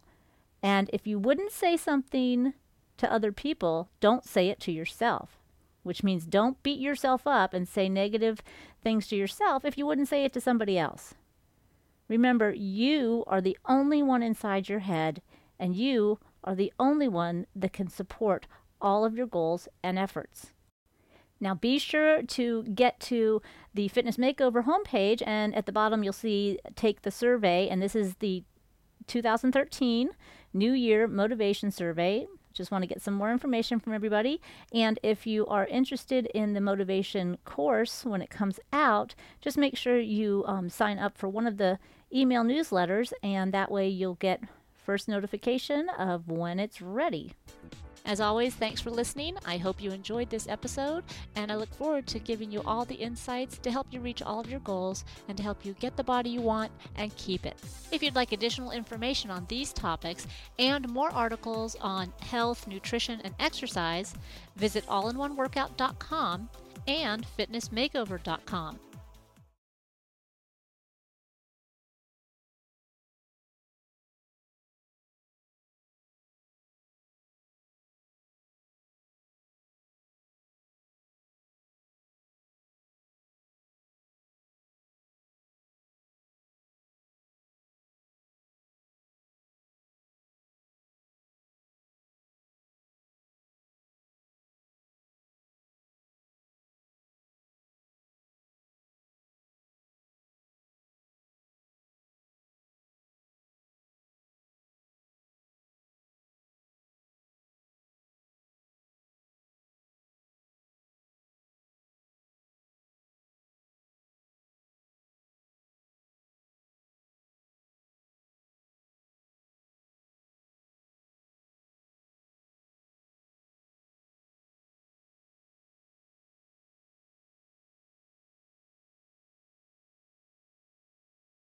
And 0.62 0.89
if 0.93 1.06
you 1.06 1.19
wouldn't 1.19 1.51
say 1.51 1.75
something 1.75 2.53
to 2.97 3.12
other 3.12 3.32
people, 3.32 3.89
don't 3.99 4.23
say 4.25 4.49
it 4.49 4.60
to 4.62 4.71
yourself, 4.71 5.39
which 5.84 6.03
means 6.03 6.25
don't 6.25 6.62
beat 6.63 6.79
yourself 6.79 7.27
up 7.27 7.53
and 7.53 7.67
say 7.67 7.89
negative 7.89 8.41
things 8.82 9.08
to 9.08 9.15
yourself 9.15 9.65
if 9.65 9.77
you 9.77 9.86
wouldn't 9.86 10.08
say 10.08 10.23
it 10.23 10.34
to 10.34 10.41
somebody 10.41 10.77
else. 10.77 11.15
Remember, 12.08 12.53
you 12.53 13.23
are 13.27 13.41
the 13.41 13.58
only 13.65 14.03
one 14.03 14.21
inside 14.23 14.69
your 14.69 14.79
head, 14.79 15.21
and 15.60 15.75
you 15.75 16.19
are 16.43 16.56
the 16.56 16.73
only 16.79 17.08
one 17.08 17.45
that 17.56 17.73
can 17.73 17.88
support 17.88 18.47
all 18.82 19.06
of 19.06 19.15
your 19.15 19.27
goals 19.27 19.67
and 19.84 19.97
efforts. 19.97 20.51
Now 21.39 21.53
be 21.53 21.77
sure 21.77 22.21
to 22.21 22.63
get 22.63 22.99
to 23.01 23.41
the 23.73 23.88
Fitness 23.89 24.17
Makeover 24.17 24.65
homepage 24.65 25.21
and 25.25 25.53
at 25.56 25.65
the 25.65 25.71
bottom 25.71 26.03
you'll 26.03 26.13
see 26.13 26.60
take 26.75 27.01
the 27.01 27.12
survey 27.12 27.67
and 27.67 27.82
this 27.82 27.95
is 27.95 28.15
the 28.15 28.43
2013 29.08 30.12
New 30.53 30.71
Year 30.71 31.08
Motivation 31.08 31.71
Survey. 31.71 32.27
Just 32.53 32.71
want 32.71 32.84
to 32.84 32.88
get 32.88 33.01
some 33.01 33.15
more 33.15 33.32
information 33.32 33.79
from 33.79 33.93
everybody. 33.93 34.39
And 34.71 34.99
if 35.01 35.25
you 35.25 35.45
are 35.47 35.65
interested 35.65 36.27
in 36.27 36.53
the 36.53 36.62
motivation 36.62 37.38
course 37.45 38.06
when 38.06 38.21
it 38.21 38.29
comes 38.29 38.60
out, 38.71 39.15
just 39.41 39.58
make 39.58 39.75
sure 39.75 39.99
you 39.99 40.43
um, 40.47 40.69
sign 40.69 40.99
up 40.99 41.17
for 41.17 41.27
one 41.27 41.47
of 41.47 41.58
the 41.58 41.79
email 42.13 42.43
newsletters, 42.43 43.12
and 43.23 43.51
that 43.53 43.71
way 43.71 43.89
you'll 43.89 44.15
get 44.15 44.41
first 44.84 45.08
notification 45.08 45.89
of 45.89 46.28
when 46.30 46.60
it's 46.60 46.82
ready. 46.82 47.34
As 48.06 48.19
always, 48.19 48.54
thanks 48.54 48.82
for 48.82 48.91
listening. 48.91 49.38
I 49.46 49.58
hope 49.58 49.82
you 49.82 49.91
enjoyed 49.91 50.30
this 50.30 50.48
episode, 50.50 51.06
and 51.36 51.50
I 51.52 51.56
look 51.56 51.74
forward 51.74 52.06
to 52.08 52.19
giving 52.19 52.52
you 52.52 52.62
all 52.65 52.84
the 52.84 52.96
insights 52.96 53.58
to 53.60 53.72
help 53.72 53.88
you 53.91 54.02
reach 54.02 54.22
all 54.22 54.41
of 54.41 54.50
your 54.50 54.60
goals 54.60 55.06
and 55.30 55.38
to 55.38 55.43
help 55.43 55.65
you 55.65 55.74
get 55.80 55.96
the 55.96 56.04
body 56.04 56.30
you 56.30 56.41
want 56.41 56.72
and 56.98 57.15
keep 57.15 57.46
it. 57.46 57.56
If 57.91 58.04
you'd 58.04 58.15
like 58.15 58.34
additional 58.34 58.72
information 58.72 59.32
on 59.32 59.46
these 59.48 59.72
topics 59.72 60.28
and 60.60 60.89
more 60.89 61.13
articles 61.13 61.78
on 61.80 62.12
health, 62.19 62.67
nutrition, 62.67 63.22
and 63.24 63.34
exercise, 63.39 64.13
visit 64.58 64.86
allinoneworkout.com 64.88 66.50
and 66.88 67.26
fitnessmakeover.com. 67.38 68.80